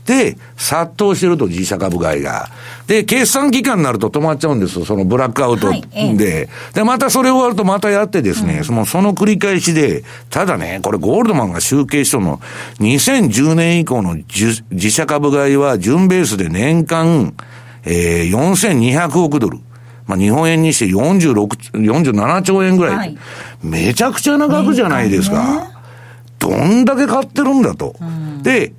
[0.05, 2.49] で、殺到してると、自社株買いが。
[2.87, 6.49] で、決算期間になると止まっちゃうんですよ、そのブラックアウトはいええで。
[6.73, 12.39] で、またそれ終わるとまたやってですね、そのその繰り返しで、ただね、これゴールドマンが集計したの、
[12.79, 17.33] 2010年以降の自自社株買いは、純ベースで年間、
[17.83, 19.59] えー、4200億ドル。
[20.05, 22.95] まあ、日本円にして46、47兆円ぐらい。
[22.95, 23.17] はい
[23.65, 25.71] めちゃくちゃな額じゃないですか。
[26.37, 27.95] どんだけ買ってるんだと。
[28.43, 28.73] で、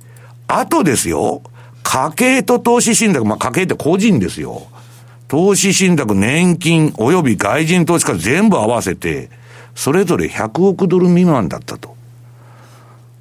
[0.47, 1.41] あとですよ、
[1.83, 4.67] 家計と投資信託、まあ家計って個人ですよ。
[5.27, 9.29] 投資信託、年金、及び外人投資家全部合わせて、
[9.75, 11.95] それぞれ100億ドル未満だったと。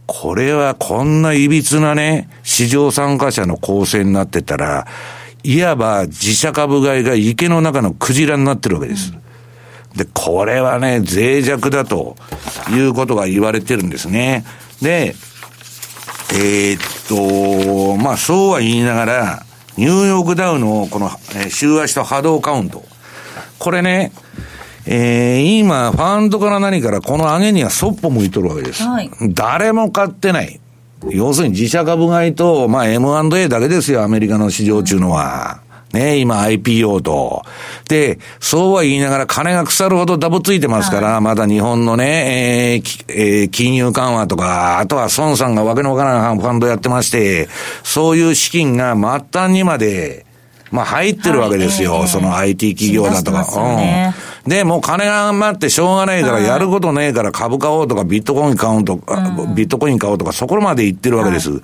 [0.07, 4.87] これはこんな歪なね、市場参加者の構成になってたら、
[5.43, 9.13] いわば自社株買いが池の中のクジラになってるわけです。
[9.97, 12.17] で、これはね、脆弱だと
[12.71, 14.45] いうことが言われてるんですね。
[14.81, 15.15] で、
[16.35, 19.43] えーっと、まあそうは言いながら、
[19.77, 22.85] ニューヨークダウのこの、えー週足と波動カウント。
[23.59, 24.13] これね、
[24.87, 28.83] えー今、ファンドから何からこの上げにはそっぽ向いとるわけです。
[28.83, 30.61] はい誰も買ってない。
[31.11, 35.61] 要するに自社株買いと、まあ M&A だけですよ、アメリカの市場中のは。
[35.97, 37.43] ね、今 IPO と。
[37.89, 47.49] で、そうは言いながら金が腐るほどダブついてますから、はい、まだ日本のね、えーえー、金融緩和とか、あとは孫さんがわけのわからないファンドやってまして、
[47.83, 50.27] そういう資金が末端にまで、
[50.71, 51.95] まあ入ってるわけですよ。
[51.95, 53.41] はい、その IT 企業だとか。
[53.41, 54.36] うん。
[54.47, 61.51] で、もう金が余ってしょうがないから、やることねえから株買おうとか、ビットコイン買おうとか、うん、ビットコイン買おうとか、そこまで行ってるわけです。
[61.51, 61.61] はい、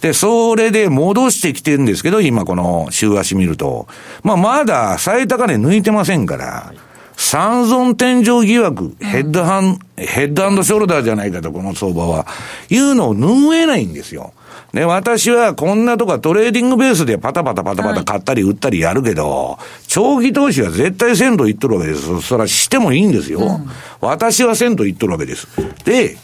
[0.00, 3.86] で、それで戻してきてるんですけど、今この週足見ると。
[4.22, 6.72] まあまだ最高値抜いてませんから。
[7.16, 12.26] 三尊天井疑惑、ヘッドハン、ヘッドショルダーじゃないかと、この相場は。
[12.68, 14.32] いうのを拭えないんですよ。
[14.72, 22.20] ね、私はこんなとかトレーディングベースでパタパタパタパタ買ったり売ったりやるけど、長期投資は絶対鮮度いっとるわけです。
[22.22, 23.40] それはしてもいいんですよ。
[23.40, 25.46] うん、私は鮮度いっとるわけです。
[25.84, 26.16] で、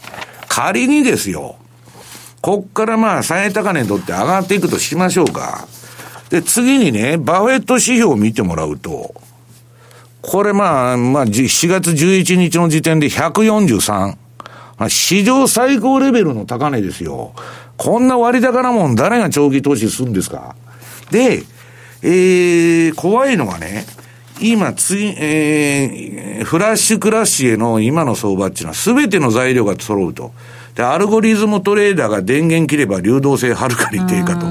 [0.47, 1.55] 仮にですよ、
[2.41, 5.67] こっからまあ最高値にとって上がっていくとしましょうか。
[6.29, 9.13] で、次にね、バフェット指標を見てもらうと、
[10.21, 14.15] これまあ、まあ、7月11日の時点で143。
[14.89, 17.33] 史上最高レベルの高値ですよ。
[17.83, 20.55] こんな割高なもん誰が長期投資するんですか？
[21.09, 21.41] で、
[22.03, 23.85] えー、怖いのがね、
[24.39, 30.31] 今、つい、えー、フラッシュクラッシュへの今の相場っていうのは全ての材料が揃うと。
[30.75, 34.45] で、アルゴリズムトレーダーが電源切れば流動性はるかに低下と。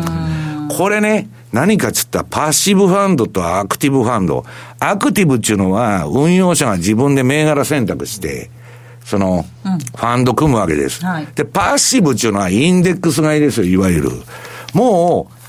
[0.74, 4.44] これね、何かっつったらパッシブファンドとアクティブファンド。
[4.80, 8.50] アクティブっていうのは運用者が自分で銘柄選択して、
[9.10, 11.04] その、ファンド組むわけです。
[11.04, 14.10] はい、で、パッシブっていうのはインデックス買いですよ、いわゆる。
[14.72, 15.40] もう、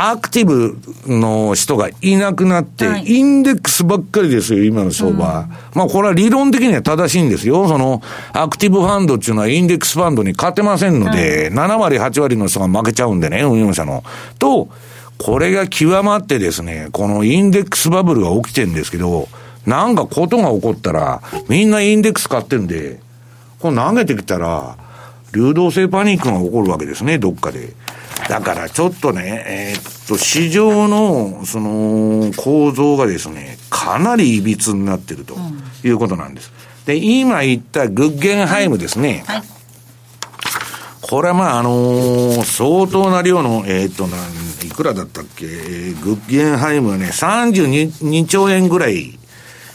[0.00, 5.16] アクティブの人がいなくなって、はい、インデックスばっかりですよ、今の相場。
[5.16, 7.66] うん、まあ、これは理論的には正しいんですよ。
[7.66, 8.00] その、
[8.32, 14.04] アクティブファンドっていうのはインデックスファンドに勝てませんので、はい、7割、8割の人が負けちゃうんでね、運用者の。
[14.38, 14.68] と、
[15.18, 19.28] これが極まってですね、このインデックスバブルが起きてるんですけど、
[19.66, 23.00] なんかことが起こったら、みんなインデックス買ってるんで、
[23.60, 24.76] これ投げてきたら、
[25.34, 27.74] 流動性パニックが起こるわけですね、どっかで。
[28.28, 35.36] だからちょっとね、えー、っと、市場の、その、構造がですね、かなり歪になってると
[35.84, 36.52] いうことなんです。
[36.86, 39.24] で、今言ったグッゲンハイムですね。
[39.26, 39.42] はい、
[41.02, 49.18] これはまあ、あのー、相当な量の、えー、っと、なん、いくらだったっけ、グッゲンハイムはね、32兆円ぐらい、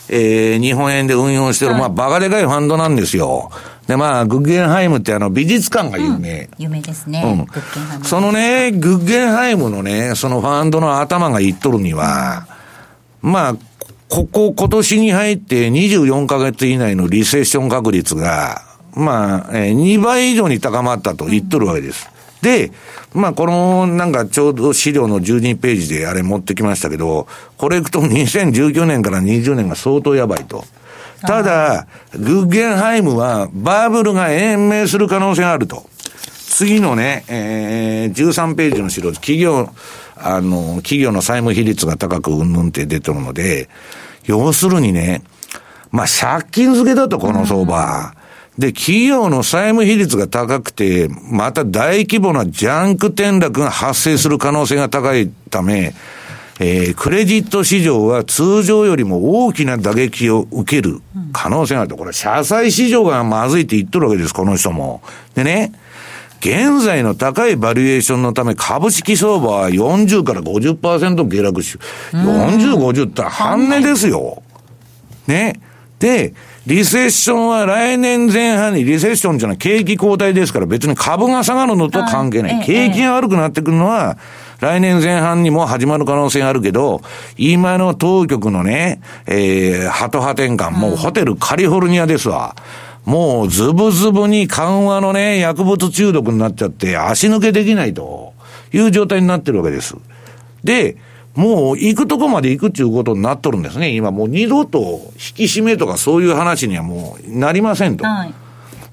[0.09, 3.51] えー、日本円で運用してる、はい、まあ、バカでかいファンドなんですよ。
[3.87, 6.43] で、まあ、グッゲンハイムってあの、美術館が有名。
[6.57, 7.21] うん、有名ですね。
[7.25, 8.03] うん。
[8.03, 12.47] そのね、グッゲンハイムのね、そのファンドの頭が言っとるには、
[13.21, 13.55] まあ、
[14.09, 18.61] ここ、今年に入って24ヶ月以内のリセッション確率が、
[18.95, 22.09] まあ、えー、2倍以上に高まったと言っとるわけです。
[22.41, 22.71] で、
[23.13, 27.27] まあ、この、なんかちょうど資料の12ページであれ持ってきましたけど、
[27.57, 30.63] これいくと2019年から20年が相当やばいと。
[31.25, 35.89] ただ、グッゲンハイムはバブルが延命する可能性があると。
[36.53, 39.69] 次のね、えー、13ページの資料、企業、
[40.15, 43.69] あの、企業の債務比率が高くうんぬんって出てるので、
[44.25, 45.23] 要するにね、
[45.91, 48.13] まあ、借金付けだと、この相場。
[48.57, 55.93] で、企業の債務比率が高くて、また大規模なジャンク転落が発生する可能性が高いため、
[56.59, 61.01] えー、クレジット市場は通常よりも大きな打撃を受ける
[61.31, 61.97] 可能性があると。
[61.97, 65.01] これ、社債市場がまずいって言っとるわけです、この人も。
[65.33, 65.71] でね、
[66.39, 71.77] 現在の高いバリエーションのため株式相場は40から50%下落し、
[72.11, 74.43] 40、50って半値ですよ。
[75.25, 75.59] ね。
[75.99, 76.33] で、
[76.67, 82.65] リセッションは来年前半に、リセッションっていうのは景気後退ですから別に株が下がるのと関係ない。
[82.65, 84.17] 景気が悪くなってくるのは、
[84.63, 87.01] 来年前半にも始まる可能性があるけど、
[87.37, 92.55] 今の当局のね、えー、ハト派転換、もうホテルカリフォルニアですわ。
[93.05, 98.33] もうズブズブに緩和のね、薬物中毒になっちゃって足抜けできないと
[98.71, 99.97] いう状態になってるわけです。
[100.63, 100.95] で、
[101.35, 103.89] もう行くとこまで行くっていうことになっとるんですね。
[103.89, 108.05] 今もう二度と引き締めとかそういう話にはもうなりませんと。
[108.05, 108.33] はい、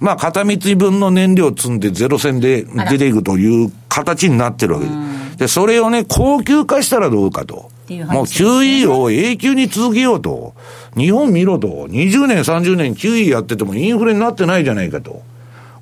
[0.00, 5.36] まあ片道分の燃料積んでゼロ戦で出ていくという形になってるわけです。
[5.36, 7.70] で、それをね、高級化したらどうかと。
[7.88, 10.54] ね、もう QE を永久に続けようと。
[10.96, 11.68] 日本見ろと。
[11.88, 15.22] 20年、30年 QE やっててもインフレになってないじゃないかと。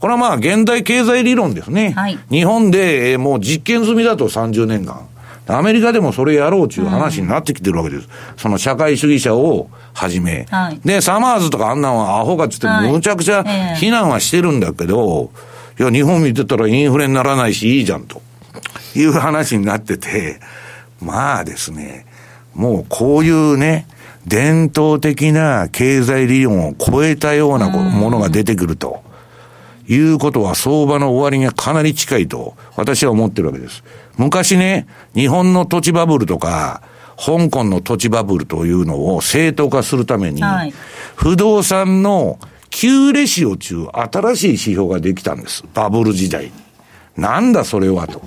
[0.00, 1.90] これはまあ現代経済理論ですね。
[1.90, 5.06] はい、日本で、えー、もう実験済みだと30年間。
[5.50, 8.02] アメリカでもそれやろうという話になってきてるわけです。
[8.02, 10.46] うん、その社会主義者をはじめ。
[10.50, 13.42] はい、で、サマーズとかあんなんはアホかっつってむちゃくちゃ
[13.76, 18.22] 非難はしてるんだけど、いや、日本見てたらインフレにならないしいいじゃんと。
[18.94, 20.40] いう話になってて、
[21.00, 22.06] まあですね、
[22.54, 23.86] もうこういうね、
[24.26, 29.06] 伝統的な経済理論を超えたようなものが出てくると。
[29.90, 33.82] いうことは相場の終わりがかなり近いと私は思ってるわけです。
[34.18, 36.82] 昔ね、日本の土地バブルとか、
[37.16, 40.74] 香港の土地バブルというのを正当化するために、はい、
[41.16, 42.38] 不動産の
[42.70, 45.64] 旧レシオ中新しい指標ができたんです。
[45.74, 46.52] バブル時代に。
[47.16, 48.22] なんだそれはと。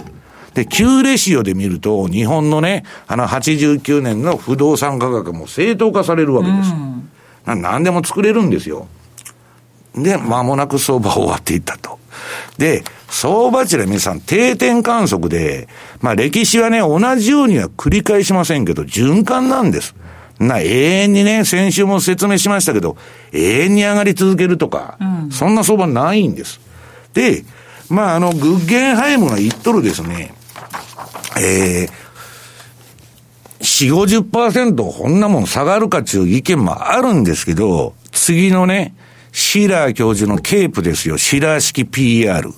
[0.54, 6.74] で、旧レシオで見ると、日本のね、あの89年の不動産価格も正当化されるわけです。
[7.48, 8.88] うん、何でも作れるんですよ。
[9.96, 12.00] で、間もなく相場終わっていったと。
[12.58, 15.68] で、相場値で皆さん定点観測で、
[16.02, 19.96] まあ歴史はね、同じようには繰り返しませんけど、循環なんです。
[20.48, 20.68] な、永
[21.04, 22.98] 遠にね、先週も説明しましたけど、
[23.32, 26.60] 永遠に上がり続けるとか、うん、そんな相場ないんです。
[27.14, 27.44] で、
[27.90, 30.34] まああの、グッゲンハイムが言っとるですね、
[31.40, 32.02] えー、
[33.60, 38.96] 4、50%こんなもん下がるかっていう意見もあるんですけど、次のね、
[39.32, 41.18] シラー教授のケープですよ。
[41.18, 42.50] シラー式 PER。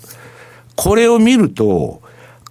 [0.75, 2.01] これを見ると、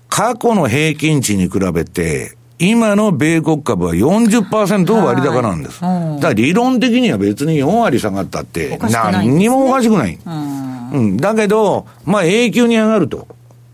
[0.09, 5.81] 過去の平均値に比べて、今の米国株は40%割高なんです。
[5.81, 10.17] だから理論的には別に4割下がったって、何にもおかしくない。
[10.25, 13.27] うん、だけど、まあ永久に上がると。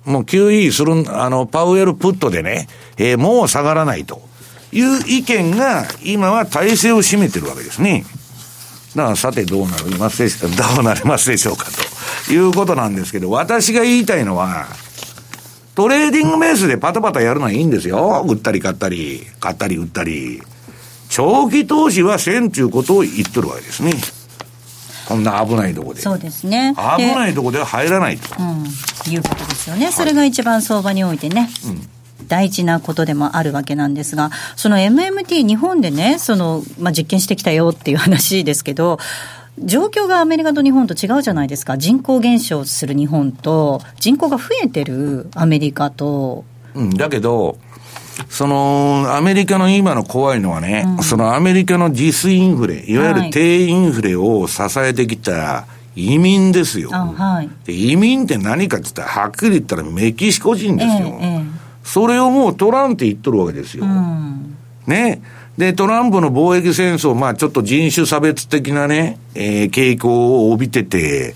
[0.07, 2.67] もう QE する、あの、パウエルプットでね、
[2.97, 4.23] えー、もう下がらないと
[4.73, 8.07] いう意見が今は体制を占めてるわけですね。
[8.97, 11.67] だからさてどうなりますでしょうか、どうなりますでしょうか
[12.27, 14.67] ということなんですけど、私が言いたいのは、
[15.79, 18.27] トレーディングベースでパタパタやるのはいいんですよ。
[18.29, 20.43] 売ったり買ったり、買ったり売ったり。
[21.09, 23.93] 長期投資はせんということを言っとるわけですね。
[25.07, 26.01] こんな危ないとこで。
[26.01, 26.75] そうですね。
[26.97, 28.29] 危ないとこでは入らないと。
[28.41, 28.65] うん。
[29.13, 29.93] いうことですよね。
[29.93, 31.49] それが一番相場においてね。
[31.67, 31.89] うん
[32.27, 38.99] 大事なことでもあるわけなんですが、その MMT、日本でね、そのまあ、実験してきたよっていう話ですけど、
[39.65, 46.45] 状況がアメリカと日本と違うじゃないですか、人口減少する日本と、人口が増えてるアメリカと。
[46.75, 47.59] うん、だけど、
[48.29, 56.91] その、アメリカの今の怖いのはね、うん、そのアメリカの実インフレ、いわゆる低インフレを支えてきた移民ですよ。
[56.91, 61.19] はい、移民って何かって言ったら、はっきり言ったらメキシコ人ですよ。
[61.21, 63.85] えええそれをもう取らんって言っとるわけですよ。
[63.85, 64.55] うん、
[64.87, 65.23] ね。
[65.59, 71.35] で、トランプの貿易戦争、まあちょっと人種差別的なね、えー、傾向を帯びてて、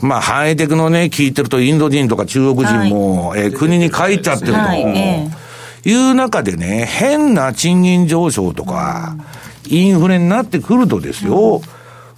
[0.00, 4.58] まあハイテクのね、聞いてるとインド人とか中国人も、はい、えー、国に帰っちゃってると。
[4.58, 4.80] はい。
[4.80, 9.16] えー、いう中でね、変な賃金上昇とか、
[9.66, 11.68] インフレになってくるとですよ、うん、こ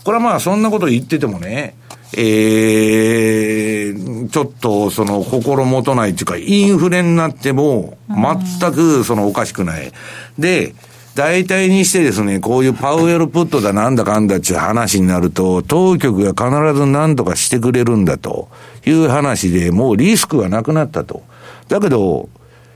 [0.06, 1.74] れはまあそんなこと言っててもね、
[2.16, 9.92] えー、ちょっとその心もとないっていうか、インフレになっても、全くそのおかしくない。
[10.38, 10.74] で、
[11.14, 18.48] 大体にしてですね、こういうパウエルプットだなんだかんだっていう話になると、当局が必ず何とかしてくれるんだと
[18.86, 21.22] いう話で、もうリスクがなくなったと。
[21.68, 22.28] だけど、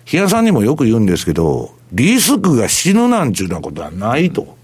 [0.04, 4.56] 比嘉さんにもよく言うんですけど、リスクが死ぬなんちゅうなことはないと。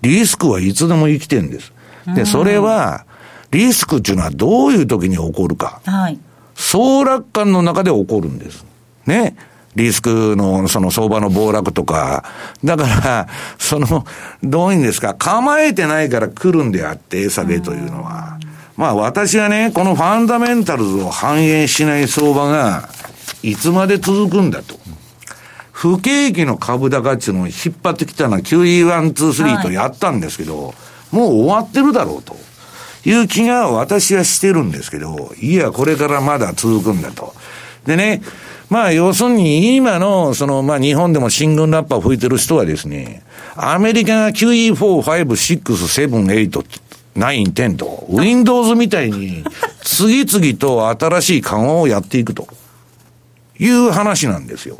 [0.00, 1.72] リスクはいつでも生きてんです。
[2.14, 3.04] で、それは、
[3.50, 5.80] リスクっていうのはどういう時に起こるか。
[5.84, 6.18] はい。
[6.54, 8.64] 総楽観の中で起こるんです。
[9.06, 9.36] ね。
[9.78, 12.24] リスクの、その相場の暴落とか。
[12.62, 14.04] だから、その、
[14.42, 18.38] どういうんですか、構えてないから来るんであって、下げというのは。
[18.76, 22.88] まあ私はね、このファンダメンタルズを反映しない相場が、
[23.42, 24.78] いつまで続くんだと。
[25.72, 30.72] 不景気の株高っていうのを引っ張ってきたのは QE123 とやったんですけど、は
[31.12, 32.36] い、もう終わってるだろうと。
[33.04, 37.34] いう気が私はしてるんですけど、いや、これからまだ続くんだと。
[37.88, 38.22] でね、
[38.70, 43.22] まあ、要するに、今の、その、まあ、日本でも新軍ラッパー吹いてる人はですね、
[43.56, 46.50] アメリカが QE4、5、6、7、8、
[47.16, 49.42] 9、10と、Windows みたいに、
[49.82, 52.46] 次々と新しい緩和をやっていくと。
[53.58, 54.78] いう話なんですよ。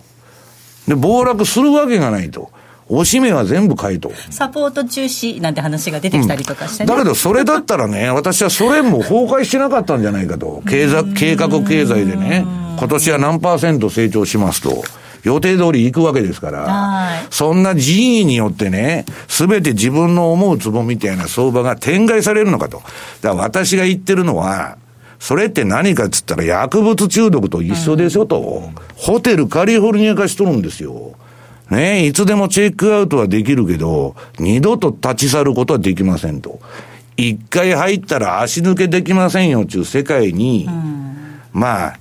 [0.86, 2.50] で、暴落するわけがないと。
[2.88, 4.10] おしめは全部回答。
[4.30, 10.62] サポート中止なんて話が出てきたりとかして、ねうん、だけどそれだったらね、私はソ連も崩壊してなかったんじゃないかと。
[10.68, 12.44] 経済、計画経済でね、
[12.78, 14.82] 今年は何パーセント成長しますと。
[15.24, 22.78] 予定通り行くわけですから、そんな人為によってね、すべて自分の思うツボみたいな相場が展開されるのかと。
[23.20, 24.78] だから私が言ってるのは、
[25.18, 28.40] それって何かっつったら薬物中毒と一緒でしょと。
[28.40, 31.14] うん、ホテルカリフォルニア化しとるんですよ。
[31.70, 36.60] ねいつでもチェックアウトはできるけど、二度と立ち去ることはできませんと。
[37.16, 41.98] 一回入ったら足抜けできませんよっていう世界に、うん、まあ、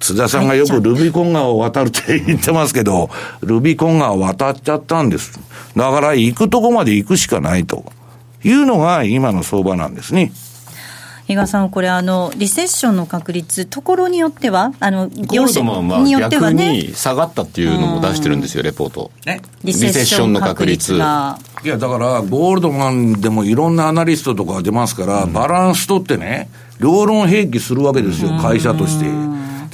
[0.00, 3.08] 津田さんがよくルビコン川を渡るって言ってますけど、
[3.40, 5.38] ルビコン川渡っちゃったんです。
[5.76, 7.84] だから行くとこまで行くしかないと
[8.42, 10.32] いうのが今の相場なんですね。
[11.26, 15.62] 比嘉さん、これあの、リセッションの確率、ところによっては、あの業種
[16.04, 19.10] によってはね、逆に下がったっていうのも出してるんですよ、レポート。
[19.26, 21.38] ね、リセッションの確率が。
[21.64, 26.48] いや、だから、ゴールドマンでもいろんなアナリストとか出ますから、うん、バランス取ってね、
[26.78, 29.06] 両論併記するわけですよ、会社として。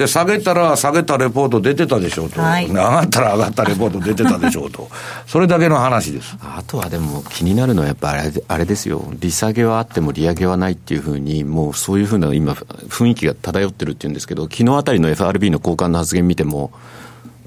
[0.03, 4.89] で、下げたら下げたレポート出てたでしょうと、はい、上がったら上がったレポート出てたでしょうと、
[5.27, 6.37] それだけの話です。
[6.41, 16.73] あとはでも、気になるのはやっぱあれあれですよ、利下げはあっても利上げはないっていうふうに、もうそういうふうな今、雰囲気が漂ってるっていうんですけど、昨日あたりの FRB の交換の発言見ても、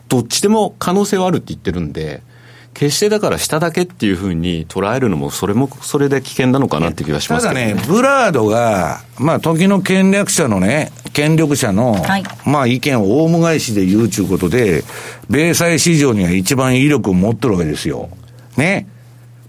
[0.08, 2.22] どっちでも可能性はあるって言ってるんで。
[2.76, 14.84] 決してだから下だけっていうふうに捉えるのも、それもそれで危険なのかなって気がしますけど、ね、ただね、ブラードが、まあ、時の権力者のね、権力者の、はい、まあ、意見をオウム返しで言うということで、
[15.30, 18.10] 米債市場には一番威力を持ってるわけですよ。
[18.58, 18.90] ね。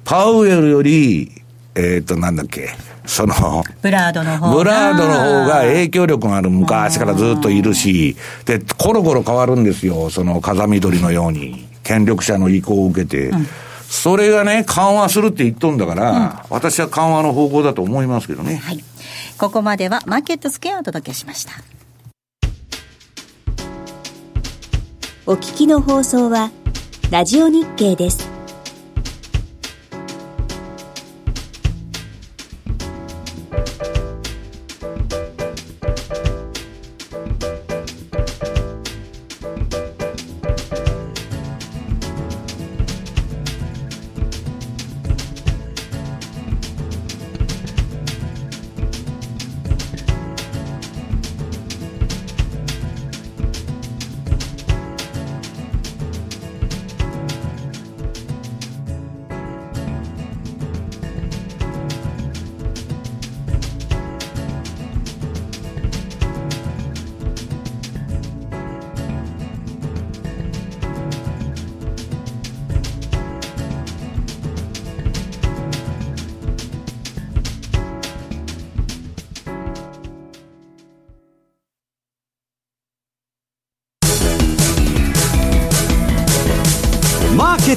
[0.04, 1.32] パウエルより、
[1.74, 4.54] えっ、ー、と、なんだっけ、その、ブラードの方が。
[4.54, 11.66] ブラードの方が影響力がある昔からずっといるし、で、コロコロ変わるんですよ、その風見鶏のように。
[11.86, 13.46] 権力者の意向を受けて、うん、
[13.88, 18.56] それがね、緩和するって言っとんだから、うん、私は緩和の方向だと思いますけどね。
[18.56, 18.84] はい。
[19.38, 21.52] ここまではマーケットスケアをお届けしました。
[25.26, 26.50] お聞きの放送は、
[27.10, 28.35] ラジオ日経です。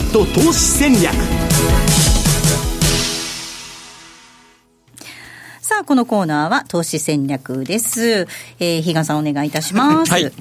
[0.10, 1.14] ット投資戦略
[5.62, 8.28] さあ、このコーナーは投資戦略です。
[8.60, 10.12] えー、比嘉さんお願いいたします。
[10.12, 10.32] はい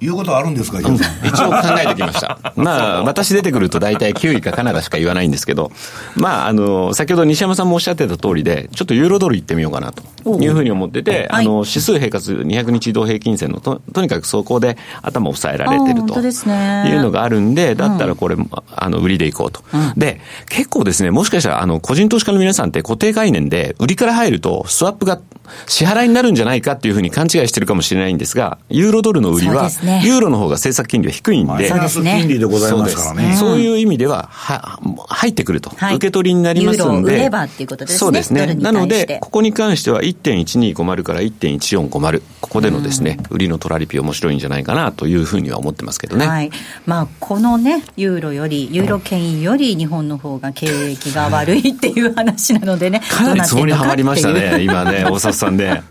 [0.00, 2.38] 言うことあるんですか、一応考えてきました。
[2.56, 5.70] まあ、私出てくると大体9位かカナダしか言わないんですけど、
[6.16, 10.02] まあ、あの、先ほど西山さんもおっしゃってた通りで、ちょっとユーロドル行ってみようかなと
[10.42, 18.36] いうふうに思ってて、あの、指数平滑200日移動平均線のと、とにかくそこで頭を抑えられてるというのがあるんで、だったらこれ、
[18.74, 19.62] あの、売りでいこうと。
[19.96, 25.20] で、結構ですね、もしかしたら、あの、個人投資家の皆さんって固定概念で、売りから入ると、スワップが
[25.66, 33.36] 支払いになるんじゃないかっていうふうに勘違いしてるかもしれないんですが、ユーロドルの売りは、ね、ユーロの方が政策金利は低いんで、マイナス金利でございますからね。
[33.36, 34.78] そういう意味では、は、
[35.08, 37.14] 入ってくると、はい、受け取りになりますんで。
[37.14, 37.98] 売ればっていうことですね。
[37.98, 38.54] そうですね。
[38.54, 46.26] なので、ここに関しては1.1250から1.1450、ここでのですね、売りのトラリピ面白いんじゃないかなというふうには思ってますけどね。
[46.26, 46.50] はい。
[46.86, 53.00] まあ、このね、ユーロより、ユーロ圏より日本の方が経営が悪いっていう話なのでね。
[53.10, 55.82] かなりつもりはまりましたね、今ね、大札さんで。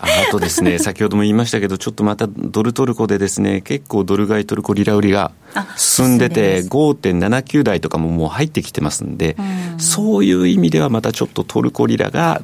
[0.00, 5.32] あとですね、 先ほども言いましたけど、ちょっとまたドルトルコでですね、結構ドル買いトルコリラ売りが
[5.76, 9.36] 進んでて、5.79台とかももう入ってきてますんで、
[9.78, 12.42] そういう意味ではまたちょっとトルコリラが、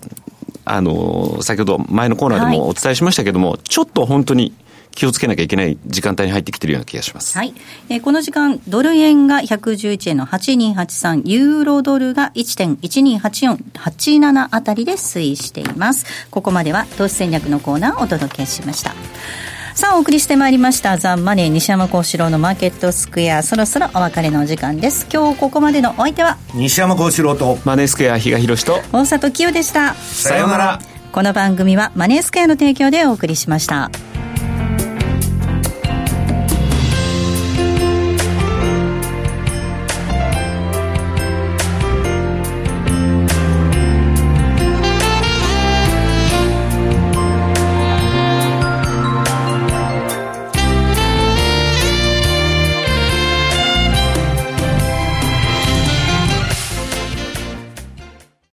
[0.64, 4.52] あの、先ほど前のコーナーでもお伝えしましたけども、はい、ちょっと本当に
[4.96, 7.36] 気をつけなきゃいけない時間帯に入ってきてるような気がします。
[7.36, 7.54] はい。
[7.90, 16.06] えー、この時間、ドル円が111円の8283、ユーロドルが1.1284、87あたりで推移しています。
[16.30, 18.94] ここまでは投資戦略のコーナーをお届けしました。
[19.74, 20.96] さあ、お送りしてまいりました。
[20.96, 23.42] ザ・マネー西山幸四郎のマーケットスクエア。
[23.42, 25.06] そろそろお別れのお時間です。
[25.12, 29.92] 今日ここまでのお相手は、西山幸四郎と、マネースクエア比嘉宏と、大里清でした。
[29.94, 30.80] さようなら。
[31.12, 33.90] この番組はマネースクエアの提供でお送りしました。